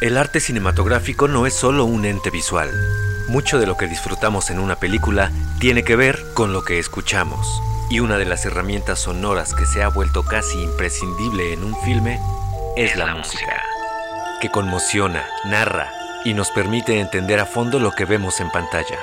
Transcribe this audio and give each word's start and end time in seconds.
El 0.00 0.16
arte 0.16 0.38
cinematográfico 0.38 1.26
no 1.26 1.44
es 1.44 1.54
solo 1.54 1.84
un 1.84 2.04
ente 2.04 2.30
visual. 2.30 2.70
Mucho 3.26 3.58
de 3.58 3.66
lo 3.66 3.76
que 3.76 3.88
disfrutamos 3.88 4.48
en 4.48 4.60
una 4.60 4.76
película 4.76 5.32
tiene 5.58 5.82
que 5.82 5.96
ver 5.96 6.16
con 6.34 6.52
lo 6.52 6.62
que 6.62 6.78
escuchamos. 6.78 7.60
Y 7.90 7.98
una 7.98 8.16
de 8.16 8.24
las 8.24 8.44
herramientas 8.46 9.00
sonoras 9.00 9.54
que 9.54 9.66
se 9.66 9.82
ha 9.82 9.88
vuelto 9.88 10.22
casi 10.22 10.62
imprescindible 10.62 11.52
en 11.52 11.64
un 11.64 11.74
filme 11.82 12.20
es 12.76 12.94
la, 12.94 13.12
música, 13.12 13.60
que 14.40 14.50
conmociona, 14.50 15.26
narra 15.46 15.90
y 16.24 16.32
nos 16.32 16.52
permite 16.52 17.00
entender 17.00 17.40
a 17.40 17.46
fondo 17.46 17.80
lo 17.80 17.90
que 17.90 18.04
vemos 18.04 18.38
en 18.38 18.52
pantalla. 18.52 18.98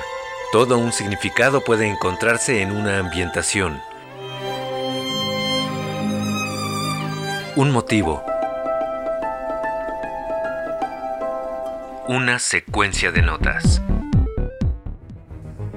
Todo 0.50 0.78
un 0.78 0.94
significado 0.94 1.62
puede 1.62 1.86
encontrarse 1.86 2.62
en 2.62 2.72
una 2.72 3.00
ambientación. 3.00 3.82
Un 7.54 7.70
motivo, 7.70 8.24
una 12.08 12.38
secuencia 12.38 13.10
de 13.10 13.20
notas. 13.22 13.82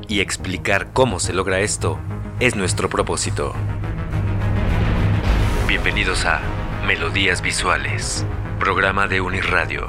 Y 0.08 0.20
explicar 0.20 0.92
cómo 0.94 1.20
se 1.20 1.34
logra 1.34 1.60
esto 1.60 2.00
es 2.40 2.56
nuestro 2.56 2.88
propósito. 2.88 3.54
Bienvenidos 5.68 6.26
a 6.26 6.42
Melodías 6.86 7.42
Visuales, 7.42 8.26
programa 8.60 9.08
de 9.08 9.22
Unirradio 9.22 9.88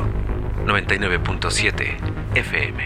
99.7 0.65 1.97
FM. 2.35 2.85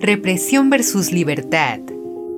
Represión 0.00 0.70
versus 0.70 1.12
libertad, 1.12 1.80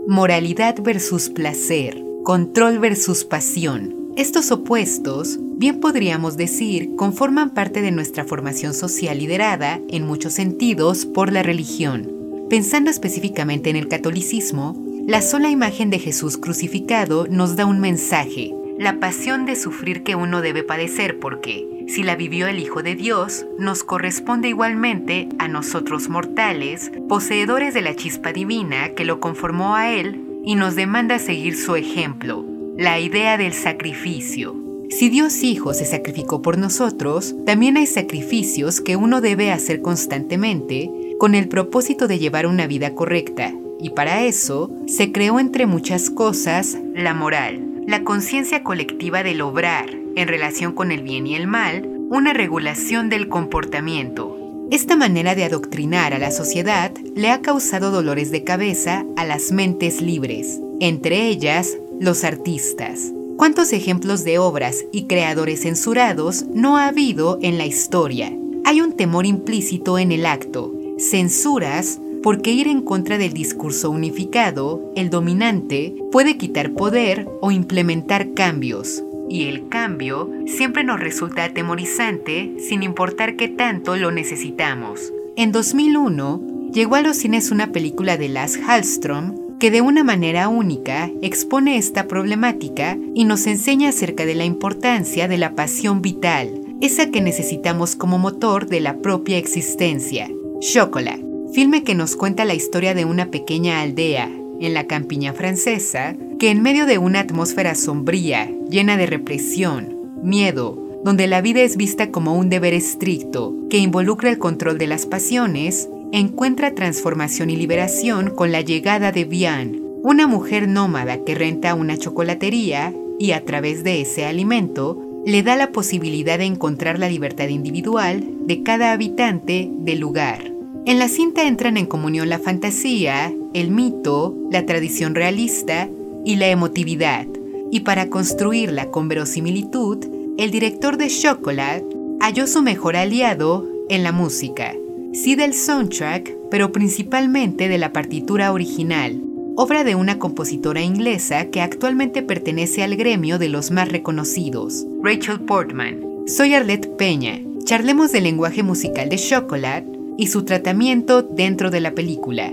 moralidad 0.08 0.76
versus 0.82 1.28
placer, 1.28 2.02
control 2.24 2.80
versus 2.80 3.24
pasión. 3.24 3.94
Estos 4.16 4.50
opuestos 4.50 5.38
bien 5.58 5.80
podríamos 5.80 6.36
decir, 6.36 6.94
conforman 6.96 7.50
parte 7.50 7.82
de 7.82 7.90
nuestra 7.90 8.24
formación 8.24 8.74
social 8.74 9.18
liderada, 9.18 9.80
en 9.88 10.06
muchos 10.06 10.32
sentidos, 10.32 11.04
por 11.04 11.32
la 11.32 11.42
religión. 11.42 12.12
Pensando 12.48 12.90
específicamente 12.90 13.68
en 13.68 13.76
el 13.76 13.88
catolicismo, 13.88 14.80
la 15.06 15.20
sola 15.20 15.50
imagen 15.50 15.90
de 15.90 15.98
Jesús 15.98 16.38
crucificado 16.38 17.26
nos 17.28 17.56
da 17.56 17.66
un 17.66 17.80
mensaje, 17.80 18.54
la 18.78 19.00
pasión 19.00 19.46
de 19.46 19.56
sufrir 19.56 20.04
que 20.04 20.14
uno 20.14 20.42
debe 20.42 20.62
padecer 20.62 21.18
porque, 21.18 21.86
si 21.88 22.04
la 22.04 22.14
vivió 22.14 22.46
el 22.46 22.60
Hijo 22.60 22.84
de 22.84 22.94
Dios, 22.94 23.44
nos 23.58 23.82
corresponde 23.82 24.48
igualmente 24.48 25.28
a 25.40 25.48
nosotros 25.48 26.08
mortales, 26.08 26.92
poseedores 27.08 27.74
de 27.74 27.82
la 27.82 27.96
chispa 27.96 28.32
divina 28.32 28.90
que 28.90 29.04
lo 29.04 29.18
conformó 29.18 29.74
a 29.74 29.92
Él 29.92 30.24
y 30.44 30.54
nos 30.54 30.76
demanda 30.76 31.18
seguir 31.18 31.56
su 31.56 31.74
ejemplo, 31.74 32.44
la 32.76 33.00
idea 33.00 33.36
del 33.36 33.54
sacrificio. 33.54 34.67
Si 34.90 35.10
Dios 35.10 35.42
Hijo 35.42 35.74
se 35.74 35.84
sacrificó 35.84 36.40
por 36.40 36.56
nosotros, 36.56 37.34
también 37.44 37.76
hay 37.76 37.86
sacrificios 37.86 38.80
que 38.80 38.96
uno 38.96 39.20
debe 39.20 39.52
hacer 39.52 39.82
constantemente 39.82 40.90
con 41.18 41.34
el 41.34 41.48
propósito 41.48 42.08
de 42.08 42.18
llevar 42.18 42.46
una 42.46 42.66
vida 42.66 42.94
correcta, 42.94 43.52
y 43.80 43.90
para 43.90 44.24
eso 44.24 44.70
se 44.86 45.12
creó 45.12 45.40
entre 45.40 45.66
muchas 45.66 46.10
cosas 46.10 46.78
la 46.94 47.12
moral, 47.12 47.82
la 47.86 48.02
conciencia 48.02 48.64
colectiva 48.64 49.22
del 49.22 49.42
obrar 49.42 49.90
en 50.16 50.26
relación 50.26 50.72
con 50.72 50.90
el 50.90 51.02
bien 51.02 51.26
y 51.26 51.34
el 51.34 51.46
mal, 51.46 51.86
una 52.10 52.32
regulación 52.32 53.10
del 53.10 53.28
comportamiento. 53.28 54.36
Esta 54.70 54.96
manera 54.96 55.34
de 55.34 55.44
adoctrinar 55.44 56.14
a 56.14 56.18
la 56.18 56.30
sociedad 56.30 56.92
le 57.14 57.30
ha 57.30 57.40
causado 57.40 57.90
dolores 57.90 58.30
de 58.30 58.42
cabeza 58.42 59.04
a 59.16 59.24
las 59.24 59.52
mentes 59.52 60.00
libres, 60.00 60.60
entre 60.80 61.28
ellas 61.28 61.76
los 62.00 62.24
artistas. 62.24 63.12
¿Cuántos 63.38 63.72
ejemplos 63.72 64.24
de 64.24 64.40
obras 64.40 64.84
y 64.90 65.04
creadores 65.04 65.60
censurados 65.60 66.46
no 66.52 66.76
ha 66.76 66.88
habido 66.88 67.38
en 67.40 67.56
la 67.56 67.66
historia? 67.66 68.36
Hay 68.64 68.80
un 68.80 68.94
temor 68.94 69.26
implícito 69.26 69.96
en 69.96 70.10
el 70.10 70.26
acto, 70.26 70.74
censuras 70.98 72.00
porque 72.20 72.50
ir 72.50 72.66
en 72.66 72.82
contra 72.82 73.16
del 73.16 73.32
discurso 73.32 73.90
unificado, 73.90 74.92
el 74.96 75.08
dominante, 75.08 75.94
puede 76.10 76.36
quitar 76.36 76.72
poder 76.72 77.28
o 77.40 77.52
implementar 77.52 78.34
cambios. 78.34 79.04
Y 79.30 79.44
el 79.44 79.68
cambio 79.68 80.28
siempre 80.46 80.82
nos 80.82 80.98
resulta 80.98 81.44
atemorizante 81.44 82.56
sin 82.58 82.82
importar 82.82 83.36
qué 83.36 83.46
tanto 83.46 83.94
lo 83.94 84.10
necesitamos. 84.10 85.12
En 85.36 85.52
2001, 85.52 86.70
llegó 86.72 86.96
a 86.96 87.02
los 87.02 87.18
cines 87.18 87.52
una 87.52 87.70
película 87.70 88.16
de 88.16 88.30
Lars 88.30 88.58
Hallström 88.58 89.47
que 89.58 89.70
de 89.70 89.80
una 89.80 90.04
manera 90.04 90.48
única 90.48 91.10
expone 91.20 91.76
esta 91.78 92.06
problemática 92.06 92.96
y 93.14 93.24
nos 93.24 93.46
enseña 93.46 93.88
acerca 93.88 94.24
de 94.24 94.34
la 94.34 94.44
importancia 94.44 95.28
de 95.28 95.38
la 95.38 95.54
pasión 95.54 96.00
vital, 96.00 96.50
esa 96.80 97.10
que 97.10 97.20
necesitamos 97.20 97.96
como 97.96 98.18
motor 98.18 98.68
de 98.68 98.80
la 98.80 98.98
propia 98.98 99.36
existencia. 99.36 100.30
Chocolat, 100.60 101.20
filme 101.52 101.82
que 101.82 101.94
nos 101.94 102.14
cuenta 102.14 102.44
la 102.44 102.54
historia 102.54 102.94
de 102.94 103.04
una 103.04 103.30
pequeña 103.30 103.80
aldea 103.80 104.30
en 104.60 104.74
la 104.74 104.86
campiña 104.86 105.32
francesa 105.32 106.16
que 106.38 106.50
en 106.50 106.62
medio 106.62 106.86
de 106.86 106.98
una 106.98 107.20
atmósfera 107.20 107.74
sombría, 107.74 108.50
llena 108.70 108.96
de 108.96 109.06
represión, 109.06 109.96
miedo, 110.22 110.88
donde 111.04 111.26
la 111.26 111.40
vida 111.40 111.62
es 111.62 111.76
vista 111.76 112.10
como 112.10 112.36
un 112.36 112.48
deber 112.48 112.74
estricto 112.74 113.54
que 113.70 113.78
involucra 113.78 114.30
el 114.30 114.38
control 114.38 114.78
de 114.78 114.86
las 114.88 115.06
pasiones, 115.06 115.88
encuentra 116.12 116.74
transformación 116.74 117.50
y 117.50 117.56
liberación 117.56 118.30
con 118.30 118.52
la 118.52 118.62
llegada 118.62 119.12
de 119.12 119.24
Bian, 119.24 119.80
una 120.02 120.26
mujer 120.26 120.68
nómada 120.68 121.24
que 121.24 121.34
renta 121.34 121.74
una 121.74 121.98
chocolatería 121.98 122.94
y 123.18 123.32
a 123.32 123.44
través 123.44 123.84
de 123.84 124.00
ese 124.00 124.24
alimento 124.24 125.02
le 125.26 125.42
da 125.42 125.56
la 125.56 125.72
posibilidad 125.72 126.38
de 126.38 126.44
encontrar 126.44 126.98
la 126.98 127.08
libertad 127.08 127.48
individual 127.48 128.24
de 128.46 128.62
cada 128.62 128.92
habitante 128.92 129.70
del 129.70 129.98
lugar. 129.98 130.52
En 130.86 130.98
la 130.98 131.08
cinta 131.08 131.46
entran 131.46 131.76
en 131.76 131.86
comunión 131.86 132.30
la 132.30 132.38
fantasía, 132.38 133.34
el 133.52 133.70
mito, 133.70 134.34
la 134.50 134.64
tradición 134.64 135.14
realista 135.14 135.90
y 136.24 136.36
la 136.36 136.48
emotividad, 136.48 137.26
y 137.70 137.80
para 137.80 138.08
construirla 138.08 138.90
con 138.90 139.08
verosimilitud, 139.08 139.98
el 140.38 140.50
director 140.50 140.96
de 140.96 141.08
Chocolate 141.08 141.84
halló 142.20 142.46
su 142.46 142.62
mejor 142.62 142.96
aliado 142.96 143.66
en 143.90 144.02
la 144.02 144.12
música 144.12 144.74
sí 145.12 145.34
del 145.34 145.54
soundtrack, 145.54 146.36
pero 146.50 146.72
principalmente 146.72 147.68
de 147.68 147.78
la 147.78 147.92
partitura 147.92 148.52
original, 148.52 149.22
obra 149.56 149.84
de 149.84 149.94
una 149.94 150.18
compositora 150.18 150.82
inglesa 150.82 151.46
que 151.46 151.60
actualmente 151.60 152.22
pertenece 152.22 152.82
al 152.82 152.96
gremio 152.96 153.38
de 153.38 153.48
los 153.48 153.70
más 153.70 153.88
reconocidos, 153.88 154.86
Rachel 155.02 155.40
Portman. 155.40 156.00
Soy 156.26 156.54
Arlette 156.54 156.88
Peña. 156.96 157.40
Charlemos 157.64 158.12
del 158.12 158.24
lenguaje 158.24 158.62
musical 158.62 159.08
de 159.08 159.16
Chocolate 159.16 159.98
y 160.16 160.28
su 160.28 160.44
tratamiento 160.44 161.22
dentro 161.22 161.70
de 161.70 161.80
la 161.80 161.94
película. 161.94 162.52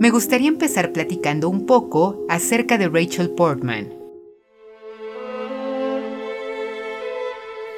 Me 0.00 0.10
gustaría 0.10 0.48
empezar 0.48 0.92
platicando 0.92 1.48
un 1.48 1.66
poco 1.66 2.24
acerca 2.28 2.78
de 2.78 2.88
Rachel 2.88 3.30
Portman. 3.30 3.92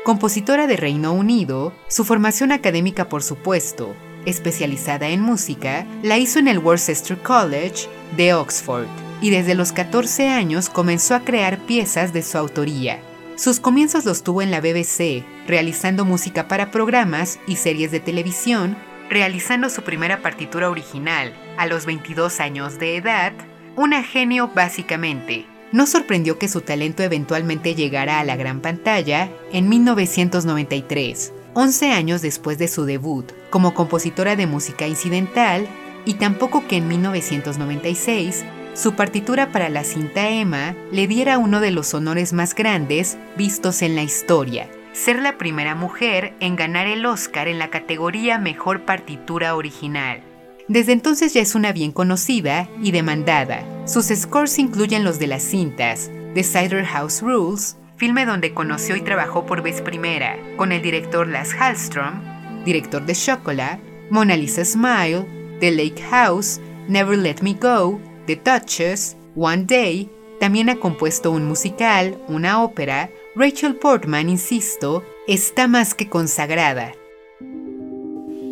Compositora 0.05 0.69
de 0.69 0.77
Reino 0.77 1.13
Unido, 1.13 1.73
su 1.89 2.05
formación 2.05 2.53
académica 2.53 3.09
por 3.09 3.25
supuesto, 3.25 3.95
especializada 4.27 5.09
en 5.09 5.23
música, 5.23 5.87
la 6.03 6.19
hizo 6.19 6.39
en 6.39 6.49
el 6.49 6.59
Worcester 6.59 7.17
College 7.23 7.89
de 8.17 8.35
Oxford 8.35 8.87
y 9.21 9.31
desde 9.31 9.55
los 9.55 9.73
14 9.73 10.29
años 10.29 10.69
comenzó 10.69 11.15
a 11.15 11.21
crear 11.21 11.59
piezas 11.61 12.13
de 12.13 12.23
su 12.23 12.37
autoría. 12.37 13.01
Sus 13.37 13.61
comienzos 13.61 14.05
los 14.05 14.23
tuvo 14.23 14.43
en 14.43 14.51
la 14.51 14.61
BBC, 14.61 15.25
realizando 15.47 16.05
música 16.05 16.49
para 16.49 16.71
programas 16.71 17.39
y 17.47 17.57
series 17.57 17.91
de 17.91 18.01
televisión, 18.01 18.77
realizando 19.11 19.69
su 19.69 19.83
primera 19.83 20.23
partitura 20.23 20.71
original 20.71 21.35
a 21.59 21.67
los 21.67 21.87
22 21.87 22.41
años 22.41 22.79
de 22.79 22.97
edad, 22.97 23.33
una 23.77 24.03
genio 24.03 24.51
básicamente. 24.55 25.47
No 25.73 25.87
sorprendió 25.87 26.39
que 26.39 26.49
su 26.49 26.63
talento 26.63 27.03
eventualmente 27.03 27.75
llegara 27.75 28.21
a 28.21 28.25
la 28.25 28.37
gran 28.37 28.61
pantalla 28.61 29.29
en 29.53 29.69
1993, 29.69 31.33
11 31.59 31.91
años 31.91 32.21
después 32.21 32.59
de 32.59 32.69
su 32.69 32.85
debut 32.85 33.33
como 33.49 33.73
compositora 33.73 34.37
de 34.37 34.47
música 34.47 34.87
incidental, 34.87 35.67
y 36.05 36.15
tampoco 36.15 36.69
que 36.69 36.77
en 36.77 36.87
1996 36.87 38.45
su 38.75 38.93
partitura 38.93 39.53
para 39.53 39.71
la 39.71 39.83
cinta 39.83 40.29
Emma 40.29 40.77
le 40.93 41.07
diera 41.07 41.39
uno 41.39 41.61
de 41.61 41.71
los 41.71 41.95
honores 41.95 42.35
más 42.35 42.55
grandes 42.55 43.17
vistos 43.39 43.81
en 43.81 43.97
la 43.97 44.03
historia, 44.03 44.69
ser 44.93 45.23
la 45.23 45.39
primera 45.39 45.75
mujer 45.75 46.35
en 46.41 46.57
ganar 46.57 46.89
el 46.89 47.07
Oscar 47.07 47.49
en 47.49 47.59
la 47.59 47.71
categoría 47.71 48.39
Mejor 48.39 48.85
Partitura 48.85 49.57
Original. 49.57 50.21
Desde 50.69 50.93
entonces 50.93 51.33
ya 51.33 51.41
es 51.41 51.55
una 51.55 51.73
bien 51.73 51.91
conocida 51.91 52.69
y 52.83 52.91
demandada. 52.91 53.65
Sus 53.87 54.09
scores 54.09 54.59
incluyen 54.59 55.05
los 55.05 55.19
de 55.19 55.29
las 55.29 55.43
cintas 55.43 56.11
The 56.35 56.45
Cider 56.45 56.85
House 56.85 57.23
Rules, 57.23 57.79
filme 57.97 58.27
donde 58.27 58.53
conoció 58.53 58.97
y 58.97 59.01
trabajó 59.01 59.47
por 59.47 59.63
vez 59.63 59.81
primera 59.81 60.37
con 60.57 60.73
el 60.73 60.83
director 60.83 61.27
Las 61.27 61.55
Hallström, 61.55 62.65
director 62.65 63.05
de 63.05 63.15
Chocolate, 63.15 63.81
Mona 64.11 64.37
Lisa 64.37 64.65
Smile, 64.65 65.25
The 65.61 65.71
Lake 65.71 66.03
House, 66.11 66.61
Never 66.89 67.19
Let 67.19 67.37
Me 67.43 67.55
Go, 67.55 68.01
The 68.27 68.37
Touches, 68.37 69.17
One 69.35 69.65
Day, 69.65 70.11
también 70.39 70.69
ha 70.69 70.77
compuesto 70.77 71.31
un 71.31 71.47
musical, 71.47 72.19
una 72.29 72.63
ópera, 72.63 73.11
Rachel 73.35 73.77
Portman, 73.77 74.29
insisto, 74.29 75.03
está 75.27 75.67
más 75.67 75.95
que 75.95 76.09
consagrada. 76.09 76.93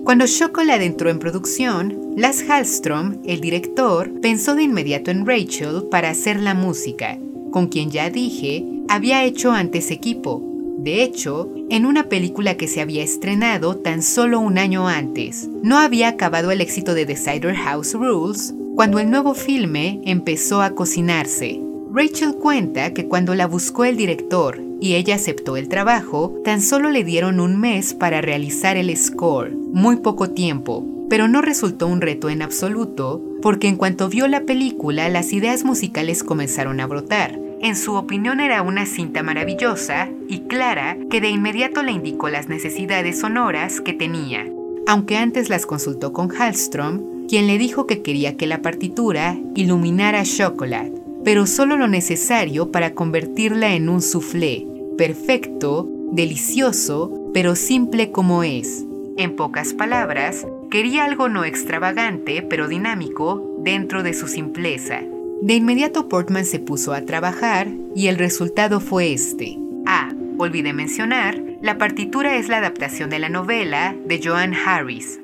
Cuando 0.04 0.26
Chocolate 0.26 0.84
entró 0.84 1.08
en 1.08 1.18
producción, 1.18 2.14
Lars 2.16 2.44
Hallström, 2.46 3.20
el 3.24 3.40
director, 3.40 4.20
pensó 4.20 4.54
de 4.54 4.62
inmediato 4.62 5.10
en 5.10 5.26
Rachel 5.26 5.84
para 5.90 6.10
hacer 6.10 6.40
la 6.40 6.54
música, 6.54 7.18
con 7.50 7.68
quien 7.68 7.90
ya 7.90 8.10
dije, 8.10 8.64
había 8.88 9.24
hecho 9.24 9.52
antes 9.52 9.90
equipo. 9.90 10.42
De 10.78 11.02
hecho, 11.02 11.50
en 11.70 11.86
una 11.86 12.08
película 12.08 12.56
que 12.56 12.68
se 12.68 12.80
había 12.80 13.02
estrenado 13.02 13.76
tan 13.76 14.02
solo 14.02 14.40
un 14.40 14.58
año 14.58 14.86
antes. 14.86 15.48
No 15.62 15.78
había 15.78 16.08
acabado 16.08 16.50
el 16.50 16.60
éxito 16.60 16.94
de 16.94 17.06
The 17.06 17.16
Cider 17.16 17.54
House 17.54 17.94
Rules 17.94 18.54
cuando 18.74 18.98
el 18.98 19.10
nuevo 19.10 19.34
filme 19.34 20.00
empezó 20.04 20.60
a 20.60 20.74
cocinarse. 20.74 21.60
Rachel 21.92 22.34
cuenta 22.34 22.92
que 22.92 23.06
cuando 23.06 23.34
la 23.34 23.46
buscó 23.46 23.84
el 23.84 23.96
director 23.96 24.60
y 24.80 24.94
ella 24.94 25.14
aceptó 25.14 25.56
el 25.56 25.68
trabajo, 25.68 26.40
tan 26.44 26.60
solo 26.60 26.90
le 26.90 27.04
dieron 27.04 27.38
un 27.38 27.58
mes 27.58 27.94
para 27.94 28.20
realizar 28.20 28.76
el 28.76 28.94
score, 28.96 29.54
muy 29.72 29.96
poco 29.96 30.30
tiempo, 30.30 30.84
pero 31.08 31.28
no 31.28 31.40
resultó 31.40 31.86
un 31.86 32.00
reto 32.00 32.28
en 32.30 32.42
absoluto, 32.42 33.22
porque 33.40 33.68
en 33.68 33.76
cuanto 33.76 34.08
vio 34.08 34.26
la 34.26 34.40
película 34.40 35.08
las 35.08 35.32
ideas 35.32 35.64
musicales 35.64 36.24
comenzaron 36.24 36.80
a 36.80 36.86
brotar. 36.86 37.43
En 37.64 37.76
su 37.76 37.94
opinión 37.94 38.40
era 38.40 38.60
una 38.60 38.84
cinta 38.84 39.22
maravillosa 39.22 40.10
y 40.28 40.40
clara 40.40 40.98
que 41.10 41.22
de 41.22 41.30
inmediato 41.30 41.82
le 41.82 41.92
indicó 41.92 42.28
las 42.28 42.50
necesidades 42.50 43.20
sonoras 43.20 43.80
que 43.80 43.94
tenía, 43.94 44.46
aunque 44.86 45.16
antes 45.16 45.48
las 45.48 45.64
consultó 45.64 46.12
con 46.12 46.28
Hallström, 46.28 47.26
quien 47.26 47.46
le 47.46 47.56
dijo 47.56 47.86
que 47.86 48.02
quería 48.02 48.36
que 48.36 48.46
la 48.46 48.60
partitura 48.60 49.38
iluminara 49.54 50.24
Chocolate 50.24 51.04
pero 51.24 51.46
solo 51.46 51.78
lo 51.78 51.88
necesario 51.88 52.70
para 52.70 52.92
convertirla 52.92 53.74
en 53.74 53.88
un 53.88 54.02
soufflé, 54.02 54.66
perfecto, 54.98 55.88
delicioso, 56.12 57.30
pero 57.32 57.56
simple 57.56 58.12
como 58.12 58.42
es. 58.42 58.84
En 59.16 59.34
pocas 59.34 59.72
palabras, 59.72 60.46
quería 60.70 61.06
algo 61.06 61.30
no 61.30 61.44
extravagante, 61.44 62.42
pero 62.42 62.68
dinámico, 62.68 63.56
dentro 63.60 64.02
de 64.02 64.12
su 64.12 64.28
simpleza. 64.28 65.00
De 65.42 65.54
inmediato 65.54 66.08
Portman 66.08 66.44
se 66.44 66.58
puso 66.58 66.92
a 66.92 67.02
trabajar 67.02 67.68
y 67.94 68.06
el 68.08 68.18
resultado 68.18 68.80
fue 68.80 69.12
este. 69.12 69.58
Ah, 69.86 70.10
olvidé 70.38 70.72
mencionar, 70.72 71.40
la 71.60 71.78
partitura 71.78 72.36
es 72.36 72.48
la 72.48 72.58
adaptación 72.58 73.10
de 73.10 73.18
la 73.18 73.28
novela 73.28 73.94
de 74.06 74.20
Joan 74.22 74.54
Harris. 74.54 75.20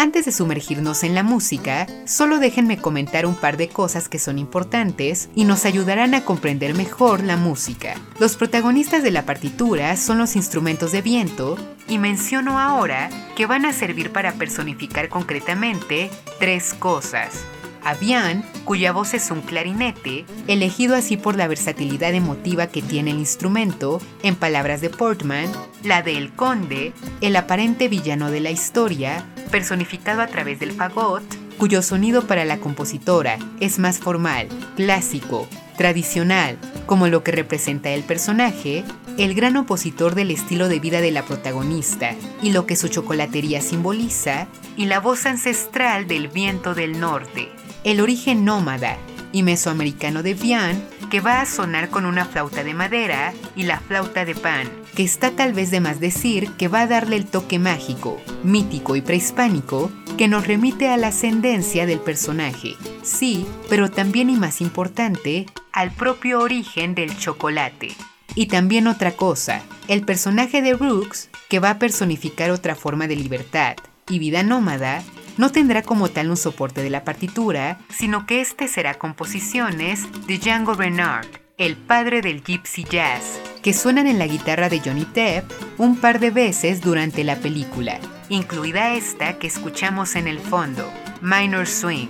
Antes 0.00 0.24
de 0.24 0.32
sumergirnos 0.32 1.04
en 1.04 1.14
la 1.14 1.22
música, 1.22 1.86
solo 2.06 2.38
déjenme 2.38 2.78
comentar 2.78 3.26
un 3.26 3.34
par 3.34 3.58
de 3.58 3.68
cosas 3.68 4.08
que 4.08 4.18
son 4.18 4.38
importantes 4.38 5.28
y 5.34 5.44
nos 5.44 5.66
ayudarán 5.66 6.14
a 6.14 6.24
comprender 6.24 6.72
mejor 6.72 7.22
la 7.22 7.36
música. 7.36 7.96
Los 8.18 8.36
protagonistas 8.36 9.02
de 9.02 9.10
la 9.10 9.26
partitura 9.26 9.94
son 9.98 10.16
los 10.16 10.36
instrumentos 10.36 10.90
de 10.92 11.02
viento 11.02 11.58
y 11.86 11.98
menciono 11.98 12.58
ahora 12.58 13.10
que 13.36 13.44
van 13.44 13.66
a 13.66 13.74
servir 13.74 14.10
para 14.10 14.32
personificar 14.32 15.10
concretamente 15.10 16.08
tres 16.38 16.72
cosas. 16.72 17.44
Avian, 17.84 18.42
cuya 18.64 18.92
voz 18.92 19.12
es 19.12 19.30
un 19.30 19.42
clarinete, 19.42 20.24
elegido 20.48 20.96
así 20.96 21.18
por 21.18 21.36
la 21.36 21.48
versatilidad 21.48 22.14
emotiva 22.14 22.68
que 22.68 22.80
tiene 22.82 23.10
el 23.10 23.18
instrumento, 23.18 24.00
en 24.22 24.36
palabras 24.36 24.80
de 24.80 24.90
Portman, 24.90 25.46
la 25.82 26.02
de 26.02 26.16
El 26.16 26.32
Conde, 26.32 26.92
el 27.20 27.36
aparente 27.36 27.88
villano 27.88 28.30
de 28.30 28.40
la 28.40 28.50
historia, 28.50 29.26
personificado 29.50 30.22
a 30.22 30.26
través 30.26 30.58
del 30.60 30.72
fagot, 30.72 31.22
cuyo 31.58 31.82
sonido 31.82 32.26
para 32.26 32.44
la 32.44 32.58
compositora 32.58 33.38
es 33.60 33.78
más 33.78 33.98
formal, 33.98 34.48
clásico, 34.76 35.48
tradicional, 35.76 36.58
como 36.86 37.08
lo 37.08 37.22
que 37.22 37.32
representa 37.32 37.90
el 37.90 38.02
personaje, 38.02 38.84
el 39.18 39.34
gran 39.34 39.56
opositor 39.56 40.14
del 40.14 40.30
estilo 40.30 40.68
de 40.68 40.80
vida 40.80 41.00
de 41.00 41.10
la 41.10 41.24
protagonista 41.24 42.14
y 42.42 42.52
lo 42.52 42.66
que 42.66 42.76
su 42.76 42.88
chocolatería 42.88 43.60
simboliza, 43.60 44.46
y 44.76 44.86
la 44.86 45.00
voz 45.00 45.26
ancestral 45.26 46.06
del 46.06 46.28
viento 46.28 46.74
del 46.74 46.98
norte, 47.00 47.50
el 47.84 48.00
origen 48.00 48.44
nómada 48.44 48.96
y 49.32 49.42
mesoamericano 49.42 50.22
de 50.22 50.34
Vian, 50.34 50.82
que 51.10 51.20
va 51.20 51.40
a 51.40 51.46
sonar 51.46 51.90
con 51.90 52.06
una 52.06 52.24
flauta 52.24 52.64
de 52.64 52.74
madera 52.74 53.32
y 53.56 53.64
la 53.64 53.80
flauta 53.80 54.24
de 54.24 54.34
pan, 54.34 54.68
que 54.94 55.04
está 55.04 55.30
tal 55.32 55.52
vez 55.52 55.70
de 55.70 55.80
más 55.80 56.00
decir 56.00 56.50
que 56.52 56.68
va 56.68 56.82
a 56.82 56.86
darle 56.86 57.16
el 57.16 57.26
toque 57.26 57.58
mágico, 57.58 58.20
mítico 58.42 58.96
y 58.96 59.02
prehispánico 59.02 59.90
que 60.16 60.28
nos 60.28 60.46
remite 60.46 60.88
a 60.88 60.96
la 60.96 61.08
ascendencia 61.08 61.86
del 61.86 62.00
personaje. 62.00 62.74
Sí, 63.02 63.46
pero 63.68 63.90
también 63.90 64.30
y 64.30 64.36
más 64.36 64.60
importante, 64.60 65.46
al 65.72 65.92
propio 65.92 66.40
origen 66.40 66.94
del 66.94 67.16
chocolate. 67.16 67.88
Y 68.34 68.46
también 68.46 68.86
otra 68.86 69.12
cosa, 69.12 69.62
el 69.88 70.04
personaje 70.04 70.62
de 70.62 70.74
Brooks, 70.74 71.30
que 71.48 71.58
va 71.58 71.70
a 71.70 71.78
personificar 71.78 72.50
otra 72.50 72.74
forma 72.74 73.08
de 73.08 73.16
libertad 73.16 73.76
y 74.08 74.18
vida 74.18 74.42
nómada, 74.42 75.02
no 75.36 75.50
tendrá 75.52 75.82
como 75.82 76.08
tal 76.08 76.30
un 76.30 76.36
soporte 76.36 76.82
de 76.82 76.90
la 76.90 77.04
partitura, 77.04 77.78
sino 77.88 78.26
que 78.26 78.40
este 78.40 78.68
será 78.68 78.94
composiciones 78.94 80.06
de 80.26 80.38
Django 80.38 80.74
Reinhardt, 80.74 81.38
el 81.58 81.76
padre 81.76 82.22
del 82.22 82.42
gypsy 82.42 82.84
jazz, 82.84 83.40
que 83.62 83.72
suenan 83.72 84.06
en 84.06 84.18
la 84.18 84.26
guitarra 84.26 84.68
de 84.68 84.80
Johnny 84.80 85.06
Depp 85.12 85.50
un 85.78 85.96
par 85.96 86.20
de 86.20 86.30
veces 86.30 86.80
durante 86.80 87.24
la 87.24 87.36
película, 87.36 87.98
incluida 88.28 88.94
esta 88.94 89.38
que 89.38 89.46
escuchamos 89.46 90.16
en 90.16 90.26
el 90.26 90.38
fondo, 90.38 90.90
Minor 91.20 91.66
Swing. 91.66 92.08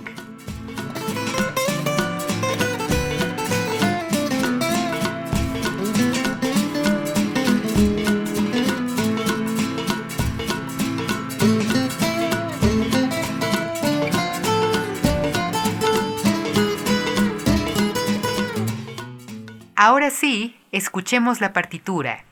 Ahora 20.21 20.33
sí, 20.35 20.53
escuchemos 20.71 21.41
la 21.41 21.51
partitura. 21.51 22.25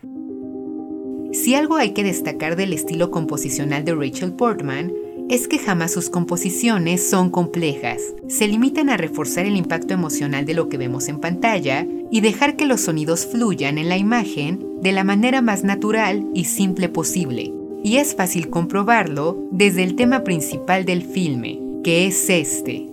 Si 1.33 1.55
algo 1.55 1.75
hay 1.75 1.93
que 1.93 2.03
destacar 2.03 2.55
del 2.55 2.73
estilo 2.73 3.09
composicional 3.09 3.83
de 3.83 3.95
Rachel 3.95 4.33
Portman, 4.33 4.91
es 5.27 5.47
que 5.47 5.57
jamás 5.57 5.91
sus 5.91 6.11
composiciones 6.11 7.09
son 7.09 7.31
complejas. 7.31 7.99
Se 8.27 8.47
limitan 8.47 8.91
a 8.91 8.97
reforzar 8.97 9.47
el 9.47 9.55
impacto 9.55 9.95
emocional 9.95 10.45
de 10.45 10.53
lo 10.53 10.69
que 10.69 10.77
vemos 10.77 11.07
en 11.07 11.19
pantalla 11.19 11.87
y 12.11 12.21
dejar 12.21 12.55
que 12.55 12.67
los 12.67 12.81
sonidos 12.81 13.25
fluyan 13.25 13.79
en 13.79 13.89
la 13.89 13.97
imagen 13.97 14.81
de 14.81 14.91
la 14.91 15.03
manera 15.03 15.41
más 15.41 15.63
natural 15.63 16.27
y 16.35 16.45
simple 16.45 16.89
posible. 16.89 17.51
Y 17.83 17.97
es 17.97 18.15
fácil 18.15 18.51
comprobarlo 18.51 19.47
desde 19.51 19.83
el 19.83 19.95
tema 19.95 20.23
principal 20.23 20.85
del 20.85 21.01
filme, 21.01 21.59
que 21.83 22.05
es 22.05 22.29
este. 22.29 22.88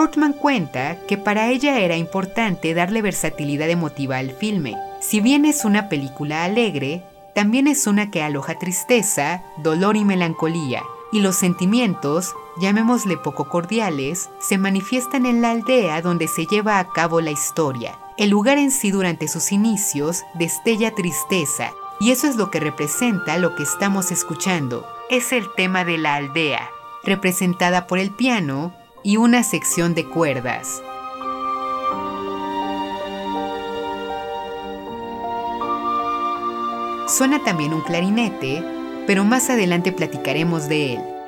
Portman 0.00 0.32
cuenta 0.32 0.96
que 1.06 1.18
para 1.18 1.50
ella 1.50 1.78
era 1.78 1.94
importante 1.94 2.72
darle 2.72 3.02
versatilidad 3.02 3.68
emotiva 3.68 4.16
al 4.16 4.30
filme. 4.30 4.74
Si 5.02 5.20
bien 5.20 5.44
es 5.44 5.66
una 5.66 5.90
película 5.90 6.44
alegre, 6.44 7.02
también 7.34 7.66
es 7.66 7.86
una 7.86 8.10
que 8.10 8.22
aloja 8.22 8.58
tristeza, 8.58 9.42
dolor 9.58 9.98
y 9.98 10.06
melancolía, 10.06 10.82
y 11.12 11.20
los 11.20 11.36
sentimientos, 11.36 12.34
llamémosle 12.62 13.18
poco 13.18 13.50
cordiales, 13.50 14.30
se 14.40 14.56
manifiestan 14.56 15.26
en 15.26 15.42
la 15.42 15.50
aldea 15.50 16.00
donde 16.00 16.28
se 16.28 16.46
lleva 16.46 16.78
a 16.78 16.88
cabo 16.88 17.20
la 17.20 17.32
historia. 17.32 17.98
El 18.16 18.30
lugar 18.30 18.56
en 18.56 18.70
sí 18.70 18.90
durante 18.90 19.28
sus 19.28 19.52
inicios 19.52 20.22
destella 20.32 20.94
tristeza, 20.94 21.72
y 22.00 22.10
eso 22.10 22.26
es 22.26 22.36
lo 22.36 22.50
que 22.50 22.58
representa 22.58 23.36
lo 23.36 23.54
que 23.54 23.64
estamos 23.64 24.10
escuchando. 24.10 24.86
Es 25.10 25.34
el 25.34 25.44
tema 25.56 25.84
de 25.84 25.98
la 25.98 26.14
aldea, 26.14 26.70
representada 27.04 27.86
por 27.86 27.98
el 27.98 28.12
piano, 28.12 28.72
y 29.02 29.16
una 29.16 29.42
sección 29.42 29.94
de 29.94 30.08
cuerdas. 30.08 30.82
Suena 37.08 37.42
también 37.44 37.74
un 37.74 37.80
clarinete, 37.80 38.62
pero 39.06 39.24
más 39.24 39.50
adelante 39.50 39.92
platicaremos 39.92 40.68
de 40.68 40.94
él. 40.94 41.19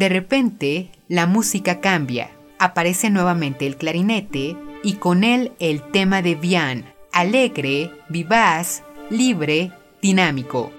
De 0.00 0.08
repente, 0.08 0.88
la 1.08 1.26
música 1.26 1.80
cambia. 1.80 2.30
Aparece 2.58 3.10
nuevamente 3.10 3.66
el 3.66 3.76
clarinete 3.76 4.56
y 4.82 4.94
con 4.94 5.24
él 5.24 5.52
el 5.58 5.82
tema 5.82 6.22
de 6.22 6.36
Vian, 6.36 6.86
alegre, 7.12 7.90
vivaz, 8.08 8.82
libre, 9.10 9.72
dinámico. 10.00 10.72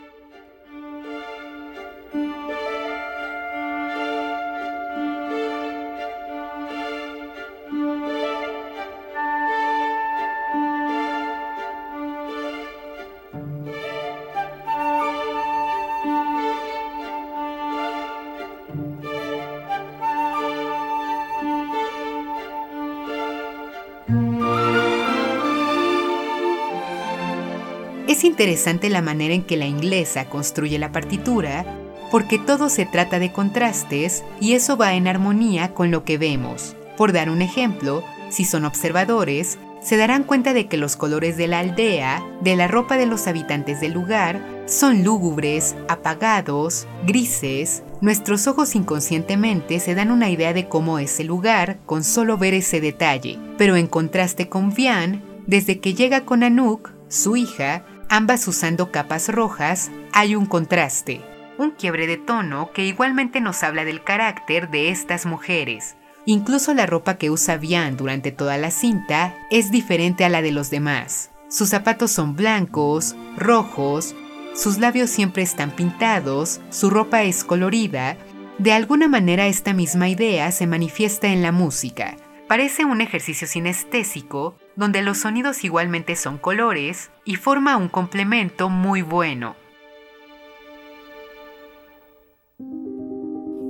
Interesante 28.41 28.89
la 28.89 29.03
manera 29.03 29.35
en 29.35 29.43
que 29.43 29.55
la 29.55 29.67
inglesa 29.67 30.25
construye 30.25 30.79
la 30.79 30.91
partitura, 30.91 31.63
porque 32.09 32.39
todo 32.39 32.69
se 32.69 32.87
trata 32.87 33.19
de 33.19 33.31
contrastes 33.31 34.23
y 34.39 34.53
eso 34.53 34.77
va 34.77 34.95
en 34.95 35.07
armonía 35.07 35.75
con 35.75 35.91
lo 35.91 36.03
que 36.05 36.17
vemos. 36.17 36.75
Por 36.97 37.13
dar 37.13 37.29
un 37.29 37.43
ejemplo, 37.43 38.03
si 38.31 38.43
son 38.43 38.65
observadores, 38.65 39.59
se 39.79 39.95
darán 39.95 40.23
cuenta 40.23 40.53
de 40.55 40.65
que 40.65 40.77
los 40.77 40.95
colores 40.95 41.37
de 41.37 41.47
la 41.47 41.59
aldea, 41.59 42.25
de 42.41 42.55
la 42.55 42.67
ropa 42.67 42.97
de 42.97 43.05
los 43.05 43.27
habitantes 43.27 43.79
del 43.79 43.93
lugar, 43.93 44.41
son 44.65 45.03
lúgubres, 45.03 45.75
apagados, 45.87 46.87
grises. 47.05 47.83
Nuestros 48.01 48.47
ojos 48.47 48.73
inconscientemente 48.73 49.79
se 49.79 49.93
dan 49.93 50.09
una 50.09 50.31
idea 50.31 50.53
de 50.53 50.67
cómo 50.67 50.97
es 50.97 51.19
el 51.19 51.27
lugar 51.27 51.77
con 51.85 52.03
solo 52.03 52.39
ver 52.39 52.55
ese 52.55 52.81
detalle. 52.81 53.37
Pero 53.59 53.75
en 53.75 53.85
contraste 53.85 54.49
con 54.49 54.73
Vian, 54.73 55.21
desde 55.45 55.79
que 55.79 55.93
llega 55.93 56.25
con 56.25 56.41
Anouk, 56.41 56.89
su 57.07 57.35
hija, 57.35 57.83
ambas 58.11 58.45
usando 58.49 58.91
capas 58.91 59.29
rojas, 59.29 59.89
hay 60.11 60.35
un 60.35 60.45
contraste, 60.45 61.21
un 61.57 61.71
quiebre 61.71 62.07
de 62.07 62.17
tono 62.17 62.71
que 62.73 62.85
igualmente 62.85 63.39
nos 63.39 63.63
habla 63.63 63.85
del 63.85 64.03
carácter 64.03 64.69
de 64.69 64.89
estas 64.89 65.25
mujeres. 65.25 65.95
Incluso 66.25 66.73
la 66.73 66.85
ropa 66.85 67.17
que 67.17 67.31
usa 67.31 67.55
Vian 67.55 67.95
durante 67.95 68.33
toda 68.33 68.57
la 68.57 68.69
cinta 68.69 69.33
es 69.49 69.71
diferente 69.71 70.25
a 70.25 70.29
la 70.29 70.41
de 70.41 70.51
los 70.51 70.69
demás. 70.69 71.31
Sus 71.49 71.69
zapatos 71.69 72.11
son 72.11 72.35
blancos, 72.35 73.15
rojos, 73.37 74.13
sus 74.53 74.77
labios 74.77 75.09
siempre 75.09 75.41
están 75.41 75.71
pintados, 75.71 76.59
su 76.69 76.89
ropa 76.89 77.23
es 77.23 77.45
colorida. 77.45 78.17
De 78.57 78.73
alguna 78.73 79.07
manera 79.07 79.47
esta 79.47 79.73
misma 79.73 80.09
idea 80.09 80.51
se 80.51 80.67
manifiesta 80.67 81.27
en 81.27 81.41
la 81.41 81.53
música. 81.53 82.17
Parece 82.49 82.83
un 82.83 82.99
ejercicio 82.99 83.47
sinestésico 83.47 84.57
donde 84.75 85.01
los 85.01 85.19
sonidos 85.19 85.63
igualmente 85.63 86.15
son 86.15 86.37
colores 86.37 87.11
y 87.25 87.35
forma 87.35 87.77
un 87.77 87.89
complemento 87.89 88.69
muy 88.69 89.01
bueno. 89.01 89.55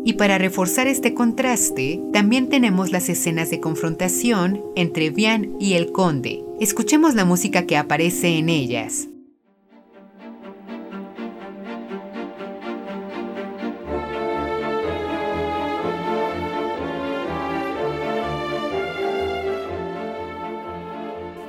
Y 0.03 0.13
para 0.13 0.38
reforzar 0.38 0.88
este 0.88 1.13
contraste, 1.13 2.01
también 2.12 2.50
tenemos 2.50 2.91
las 2.91 3.08
escenas 3.08 3.51
de 3.51 3.60
confrontación 3.60 4.62
entre 4.75 5.12
Vian 5.12 5.51
y 5.60 5.74
el 5.74 5.91
conde. 5.91 6.43
Escuchemos 6.60 7.13
la 7.13 7.24
música 7.24 7.67
que 7.67 7.77
aparece 7.77 8.38
en 8.38 8.50
ellas. 8.50 9.08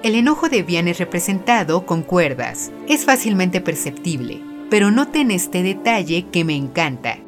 El 0.03 0.17
enojo 0.17 0.49
de 0.49 0.65
Vian 0.65 0.89
es 0.89 0.99
representado 0.99 1.87
con 1.87 2.03
cuerdas. 2.03 2.73
Es 2.89 3.05
fácilmente 3.05 3.61
perceptible, 3.61 4.41
pero 4.69 4.91
noten 4.91 5.31
este 5.31 5.63
detalle 5.63 6.27
que 6.33 6.45
me 6.45 6.57
encanta. 6.57 7.19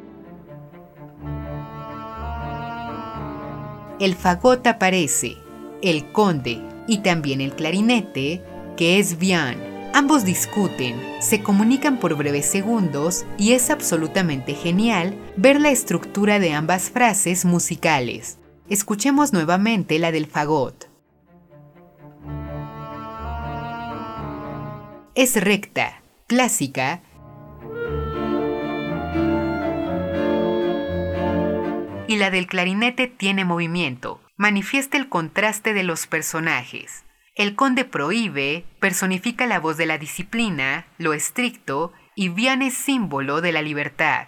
El 3.97 4.13
fagot 4.15 4.67
aparece, 4.67 5.37
el 5.81 6.11
conde 6.11 6.61
y 6.85 6.97
también 6.97 7.39
el 7.39 7.55
clarinete, 7.55 8.43
que 8.75 8.99
es 8.99 9.17
Vian. 9.17 9.55
Ambos 9.93 10.25
discuten, 10.25 11.01
se 11.21 11.41
comunican 11.41 11.97
por 11.97 12.15
breves 12.15 12.45
segundos 12.45 13.25
y 13.37 13.53
es 13.53 13.69
absolutamente 13.69 14.53
genial 14.53 15.15
ver 15.37 15.61
la 15.61 15.69
estructura 15.69 16.39
de 16.39 16.51
ambas 16.51 16.89
frases 16.89 17.45
musicales. 17.45 18.37
Escuchemos 18.67 19.31
nuevamente 19.31 19.97
la 19.97 20.11
del 20.11 20.25
fagot. 20.25 20.93
Es 25.15 25.41
recta, 25.41 26.01
clásica, 26.27 27.01
y 32.07 32.17
la 32.17 32.29
del 32.29 32.47
clarinete 32.47 33.07
tiene 33.07 33.45
movimiento, 33.45 34.21
manifiesta 34.35 34.97
el 34.97 35.07
contraste 35.07 35.73
de 35.73 35.83
los 35.83 36.05
personajes. 36.05 37.05
El 37.35 37.55
conde 37.55 37.85
prohíbe, 37.85 38.65
personifica 38.79 39.47
la 39.47 39.59
voz 39.59 39.77
de 39.77 39.85
la 39.85 39.97
disciplina, 39.97 40.85
lo 40.97 41.13
estricto, 41.13 41.93
y 42.15 42.29
viene 42.29 42.69
símbolo 42.69 43.41
de 43.41 43.53
la 43.53 43.61
libertad. 43.61 44.27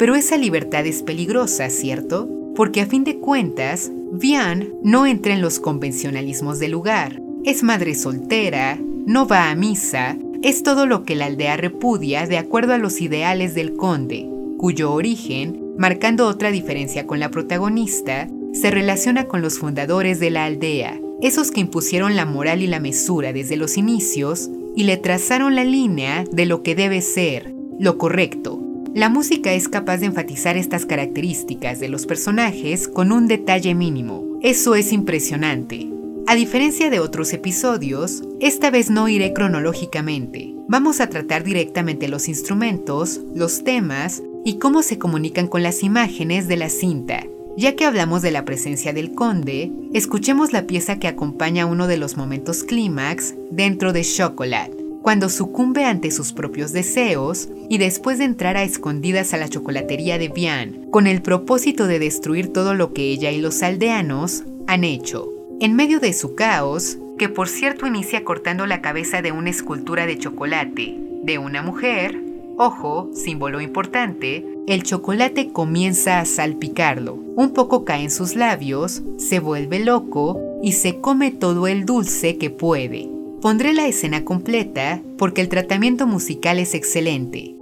Pero 0.00 0.14
esa 0.14 0.38
libertad 0.38 0.86
es 0.86 1.02
peligrosa, 1.02 1.68
¿cierto? 1.68 2.26
Porque 2.56 2.80
a 2.80 2.86
fin 2.86 3.04
de 3.04 3.18
cuentas, 3.18 3.92
Vian 4.12 4.70
no 4.82 5.04
entra 5.04 5.34
en 5.34 5.42
los 5.42 5.60
convencionalismos 5.60 6.58
del 6.58 6.70
lugar. 6.70 7.20
Es 7.44 7.62
madre 7.62 7.94
soltera, 7.94 8.78
no 9.04 9.26
va 9.26 9.50
a 9.50 9.54
misa, 9.54 10.16
es 10.42 10.62
todo 10.62 10.86
lo 10.86 11.02
que 11.02 11.16
la 11.16 11.26
aldea 11.26 11.58
repudia 11.58 12.26
de 12.26 12.38
acuerdo 12.38 12.72
a 12.72 12.78
los 12.78 13.02
ideales 13.02 13.54
del 13.54 13.76
conde, 13.76 14.26
cuyo 14.56 14.90
origen, 14.90 15.74
marcando 15.76 16.28
otra 16.28 16.50
diferencia 16.50 17.06
con 17.06 17.20
la 17.20 17.30
protagonista, 17.30 18.26
se 18.54 18.70
relaciona 18.70 19.26
con 19.26 19.42
los 19.42 19.58
fundadores 19.58 20.18
de 20.18 20.30
la 20.30 20.46
aldea, 20.46 20.98
esos 21.20 21.50
que 21.50 21.60
impusieron 21.60 22.16
la 22.16 22.24
moral 22.24 22.62
y 22.62 22.68
la 22.68 22.80
mesura 22.80 23.34
desde 23.34 23.58
los 23.58 23.76
inicios 23.76 24.48
y 24.74 24.84
le 24.84 24.96
trazaron 24.96 25.54
la 25.56 25.64
línea 25.64 26.24
de 26.32 26.46
lo 26.46 26.62
que 26.62 26.74
debe 26.74 27.02
ser, 27.02 27.54
lo 27.78 27.98
correcto, 27.98 28.69
la 28.94 29.08
música 29.08 29.52
es 29.52 29.68
capaz 29.68 29.98
de 29.98 30.06
enfatizar 30.06 30.56
estas 30.56 30.84
características 30.84 31.78
de 31.78 31.88
los 31.88 32.06
personajes 32.06 32.88
con 32.88 33.12
un 33.12 33.28
detalle 33.28 33.74
mínimo. 33.74 34.24
Eso 34.42 34.74
es 34.74 34.92
impresionante. 34.92 35.88
A 36.26 36.34
diferencia 36.34 36.90
de 36.90 36.98
otros 36.98 37.32
episodios, 37.32 38.24
esta 38.40 38.70
vez 38.70 38.90
no 38.90 39.08
iré 39.08 39.32
cronológicamente. 39.32 40.54
Vamos 40.68 41.00
a 41.00 41.08
tratar 41.08 41.44
directamente 41.44 42.08
los 42.08 42.28
instrumentos, 42.28 43.20
los 43.34 43.62
temas 43.62 44.22
y 44.44 44.58
cómo 44.58 44.82
se 44.82 44.98
comunican 44.98 45.46
con 45.46 45.62
las 45.62 45.84
imágenes 45.84 46.48
de 46.48 46.56
la 46.56 46.68
cinta. 46.68 47.24
Ya 47.56 47.76
que 47.76 47.84
hablamos 47.84 48.22
de 48.22 48.32
la 48.32 48.44
presencia 48.44 48.92
del 48.92 49.12
conde, 49.12 49.70
escuchemos 49.92 50.52
la 50.52 50.66
pieza 50.66 50.98
que 50.98 51.08
acompaña 51.08 51.66
uno 51.66 51.86
de 51.86 51.96
los 51.96 52.16
momentos 52.16 52.64
clímax 52.64 53.34
dentro 53.50 53.92
de 53.92 54.02
Chocolate 54.02 54.79
cuando 55.02 55.28
sucumbe 55.28 55.84
ante 55.84 56.10
sus 56.10 56.32
propios 56.32 56.72
deseos 56.72 57.48
y 57.68 57.78
después 57.78 58.18
de 58.18 58.24
entrar 58.24 58.56
a 58.56 58.62
escondidas 58.62 59.32
a 59.32 59.38
la 59.38 59.48
chocolatería 59.48 60.18
de 60.18 60.28
Vian 60.28 60.90
con 60.90 61.06
el 61.06 61.22
propósito 61.22 61.86
de 61.86 61.98
destruir 61.98 62.52
todo 62.52 62.74
lo 62.74 62.92
que 62.92 63.10
ella 63.10 63.30
y 63.30 63.40
los 63.40 63.62
aldeanos 63.62 64.44
han 64.66 64.84
hecho. 64.84 65.30
En 65.60 65.74
medio 65.74 66.00
de 66.00 66.12
su 66.12 66.34
caos, 66.34 66.98
que 67.18 67.28
por 67.28 67.48
cierto 67.48 67.86
inicia 67.86 68.24
cortando 68.24 68.66
la 68.66 68.80
cabeza 68.80 69.22
de 69.22 69.32
una 69.32 69.50
escultura 69.50 70.06
de 70.06 70.18
chocolate 70.18 70.96
de 71.22 71.38
una 71.38 71.62
mujer, 71.62 72.18
ojo, 72.56 73.10
símbolo 73.14 73.60
importante, 73.60 74.46
el 74.66 74.82
chocolate 74.82 75.52
comienza 75.52 76.20
a 76.20 76.24
salpicarlo. 76.24 77.14
Un 77.36 77.52
poco 77.52 77.84
cae 77.84 78.04
en 78.04 78.10
sus 78.10 78.36
labios, 78.36 79.02
se 79.18 79.38
vuelve 79.40 79.80
loco 79.80 80.40
y 80.62 80.72
se 80.72 81.00
come 81.00 81.30
todo 81.30 81.66
el 81.66 81.84
dulce 81.84 82.38
que 82.38 82.50
puede. 82.50 83.19
Pondré 83.40 83.72
la 83.72 83.86
escena 83.86 84.24
completa 84.24 85.00
porque 85.16 85.40
el 85.40 85.48
tratamiento 85.48 86.06
musical 86.06 86.58
es 86.58 86.74
excelente. 86.74 87.56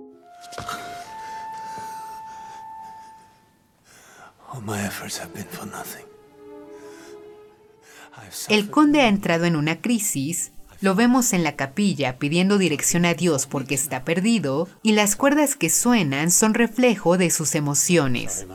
El 8.49 8.71
conde 8.71 9.03
ha 9.03 9.09
entrado 9.09 9.45
en 9.45 9.55
una 9.55 9.81
crisis, 9.81 10.51
lo 10.81 10.97
vemos 10.97 11.33
en 11.33 11.45
la 11.45 11.55
capilla 11.55 12.19
pidiendo 12.19 12.59
dirección 12.59 13.05
a 13.05 13.15
Dios 13.15 13.47
porque 13.47 13.77
está 13.77 14.05
perdido 14.05 14.69
y 14.83 14.93
las 14.93 15.15
cuerdas 15.15 15.55
que 15.55 15.71
suenan 15.71 16.33
son 16.33 16.55
reflejo 16.55 17.17
de 17.17 17.31
sus 17.31 17.55
emociones. 17.55 18.47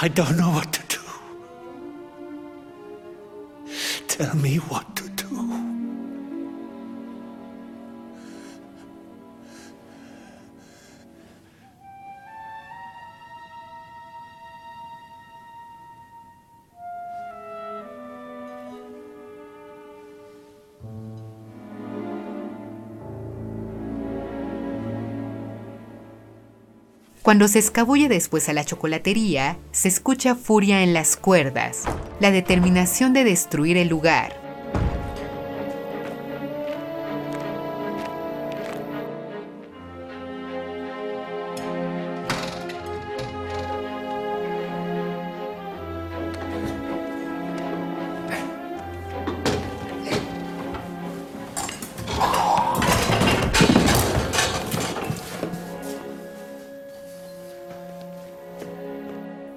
I 0.00 0.08
don't 0.08 0.36
know 0.36 0.52
what 0.52 0.72
to 0.72 0.83
Tell 4.16 4.36
me 4.36 4.58
what 4.58 4.94
to 4.94 5.08
do. 5.08 5.63
Cuando 27.24 27.48
se 27.48 27.58
escabulle 27.58 28.10
después 28.10 28.50
a 28.50 28.52
la 28.52 28.66
chocolatería, 28.66 29.56
se 29.72 29.88
escucha 29.88 30.34
furia 30.34 30.82
en 30.82 30.92
las 30.92 31.16
cuerdas, 31.16 31.84
la 32.20 32.30
determinación 32.30 33.14
de 33.14 33.24
destruir 33.24 33.78
el 33.78 33.88
lugar. 33.88 34.43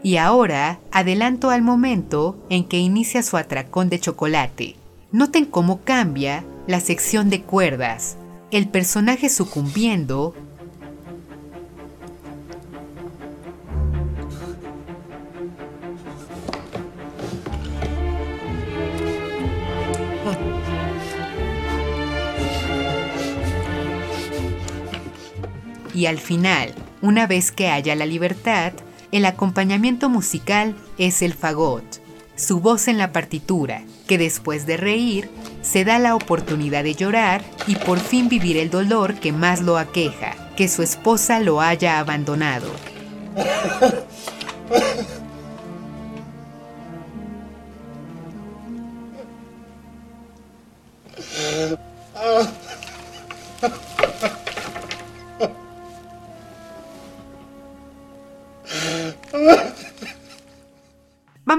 Y 0.08 0.16
ahora 0.16 0.80
adelanto 0.90 1.50
al 1.50 1.62
momento 1.62 2.38
en 2.50 2.64
que 2.64 2.78
inicia 2.78 3.22
su 3.24 3.36
atracón 3.36 3.90
de 3.90 4.00
chocolate. 4.00 4.78
Noten 5.12 5.44
cómo 5.44 5.82
cambia 5.82 6.46
la 6.66 6.80
sección 6.80 7.30
de 7.30 7.42
cuerdas, 7.42 8.16
el 8.50 8.70
personaje 8.70 9.28
sucumbiendo 9.28 10.34
y 25.94 26.06
al 26.06 26.18
final, 26.18 26.74
una 27.02 27.28
vez 27.28 27.52
que 27.52 27.68
haya 27.68 27.94
la 27.94 28.06
libertad, 28.06 28.72
el 29.12 29.26
acompañamiento 29.26 30.10
musical 30.10 30.76
es 30.98 31.22
el 31.22 31.34
fagot, 31.34 31.84
su 32.36 32.60
voz 32.60 32.88
en 32.88 32.98
la 32.98 33.12
partitura, 33.12 33.84
que 34.08 34.18
después 34.18 34.66
de 34.66 34.78
reír, 34.78 35.30
se 35.62 35.86
da 35.86 36.00
la 36.00 36.16
oportunidad 36.16 36.84
de 36.84 36.96
llorar 36.96 37.44
y 37.68 37.76
por 37.76 38.00
fin 38.00 38.30
vivir 38.30 38.58
el 38.58 38.70
dolor 38.70 39.16
que 39.16 39.32
más 39.32 39.62
lo 39.62 39.78
aqueja, 39.78 40.36
que 40.56 40.68
su 40.68 40.84
esposa 40.84 41.40
lo 41.40 41.62
haya 41.62 42.00
abandonado. 42.00 42.72